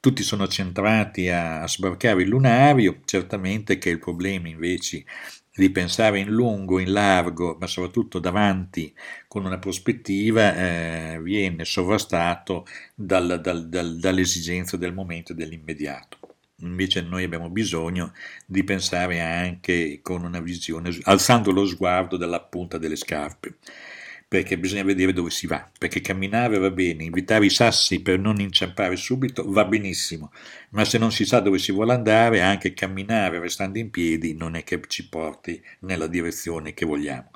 tutti 0.00 0.22
sono 0.22 0.48
centrati 0.48 1.28
a 1.28 1.66
sbarcare 1.68 2.22
il 2.22 2.28
lunario, 2.28 3.00
certamente 3.04 3.76
che 3.76 3.90
il 3.90 3.98
problema 3.98 4.48
invece 4.48 5.04
di 5.54 5.70
pensare 5.70 6.20
in 6.20 6.28
lungo, 6.28 6.78
in 6.78 6.92
largo, 6.92 7.56
ma 7.60 7.66
soprattutto 7.66 8.18
davanti 8.18 8.94
con 9.28 9.44
una 9.44 9.58
prospettiva, 9.58 10.54
eh, 10.54 11.20
viene 11.22 11.64
sovrastato 11.64 12.66
dal, 12.94 13.40
dal, 13.40 13.68
dal, 13.68 13.96
dall'esigenza 13.98 14.76
del 14.76 14.94
momento 14.94 15.32
e 15.32 15.34
dell'immediato. 15.34 16.18
Invece 16.62 17.00
noi 17.02 17.24
abbiamo 17.24 17.48
bisogno 17.48 18.12
di 18.46 18.62
pensare 18.64 19.20
anche 19.20 20.00
con 20.02 20.24
una 20.24 20.40
visione, 20.40 20.96
alzando 21.04 21.52
lo 21.52 21.64
sguardo 21.66 22.16
dalla 22.16 22.40
punta 22.40 22.76
delle 22.78 22.96
scarpe 22.96 23.56
perché 24.30 24.56
bisogna 24.56 24.84
vedere 24.84 25.12
dove 25.12 25.30
si 25.30 25.48
va, 25.48 25.68
perché 25.76 26.00
camminare 26.00 26.56
va 26.60 26.70
bene, 26.70 27.02
invitare 27.02 27.46
i 27.46 27.50
sassi 27.50 28.00
per 28.00 28.20
non 28.20 28.38
inciampare 28.38 28.94
subito 28.94 29.42
va 29.50 29.64
benissimo, 29.64 30.30
ma 30.70 30.84
se 30.84 30.98
non 30.98 31.10
si 31.10 31.24
sa 31.24 31.40
dove 31.40 31.58
si 31.58 31.72
vuole 31.72 31.94
andare, 31.94 32.40
anche 32.40 32.72
camminare 32.72 33.40
restando 33.40 33.78
in 33.78 33.90
piedi 33.90 34.36
non 34.36 34.54
è 34.54 34.62
che 34.62 34.80
ci 34.86 35.08
porti 35.08 35.60
nella 35.80 36.06
direzione 36.06 36.74
che 36.74 36.86
vogliamo. 36.86 37.30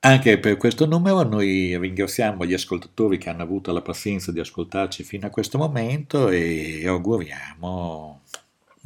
Anche 0.00 0.38
per 0.38 0.58
questo 0.58 0.84
numero 0.84 1.22
noi 1.22 1.78
ringraziamo 1.78 2.44
gli 2.44 2.52
ascoltatori 2.52 3.16
che 3.16 3.30
hanno 3.30 3.42
avuto 3.42 3.72
la 3.72 3.80
pazienza 3.80 4.30
di 4.30 4.40
ascoltarci 4.40 5.02
fino 5.02 5.26
a 5.26 5.30
questo 5.30 5.56
momento 5.56 6.28
e 6.28 6.86
auguriamo 6.86 8.22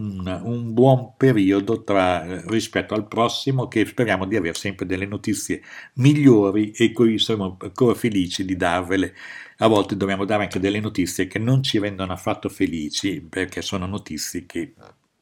un, 0.02 0.40
un 0.44 0.72
buon 0.72 1.14
periodo 1.16 1.84
tra, 1.84 2.40
rispetto 2.46 2.94
al 2.94 3.06
prossimo 3.06 3.68
che 3.68 3.86
speriamo 3.86 4.26
di 4.26 4.36
avere 4.36 4.54
sempre 4.54 4.84
delle 4.84 5.06
notizie 5.06 5.62
migliori 5.94 6.72
e 6.72 6.92
cui 6.92 7.18
siamo 7.18 7.56
ancora 7.60 7.94
felici 7.94 8.44
di 8.44 8.56
darvele. 8.56 9.14
A 9.58 9.68
volte 9.68 9.96
dobbiamo 9.96 10.24
dare 10.24 10.42
anche 10.44 10.58
delle 10.58 10.80
notizie 10.80 11.28
che 11.28 11.38
non 11.38 11.62
ci 11.62 11.78
rendono 11.78 12.12
affatto 12.12 12.48
felici 12.48 13.20
perché 13.20 13.62
sono 13.62 13.86
notizie 13.86 14.44
che 14.44 14.74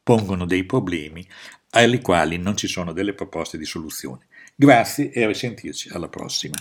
pongono 0.03 0.45
dei 0.45 0.65
problemi 0.65 1.25
ai 1.71 2.01
quali 2.01 2.37
non 2.37 2.57
ci 2.57 2.67
sono 2.67 2.91
delle 2.91 3.13
proposte 3.13 3.57
di 3.57 3.65
soluzione. 3.65 4.25
Grazie 4.55 5.11
e 5.11 5.23
a 5.23 5.27
risentirci 5.27 5.89
alla 5.89 6.09
prossima. 6.09 6.57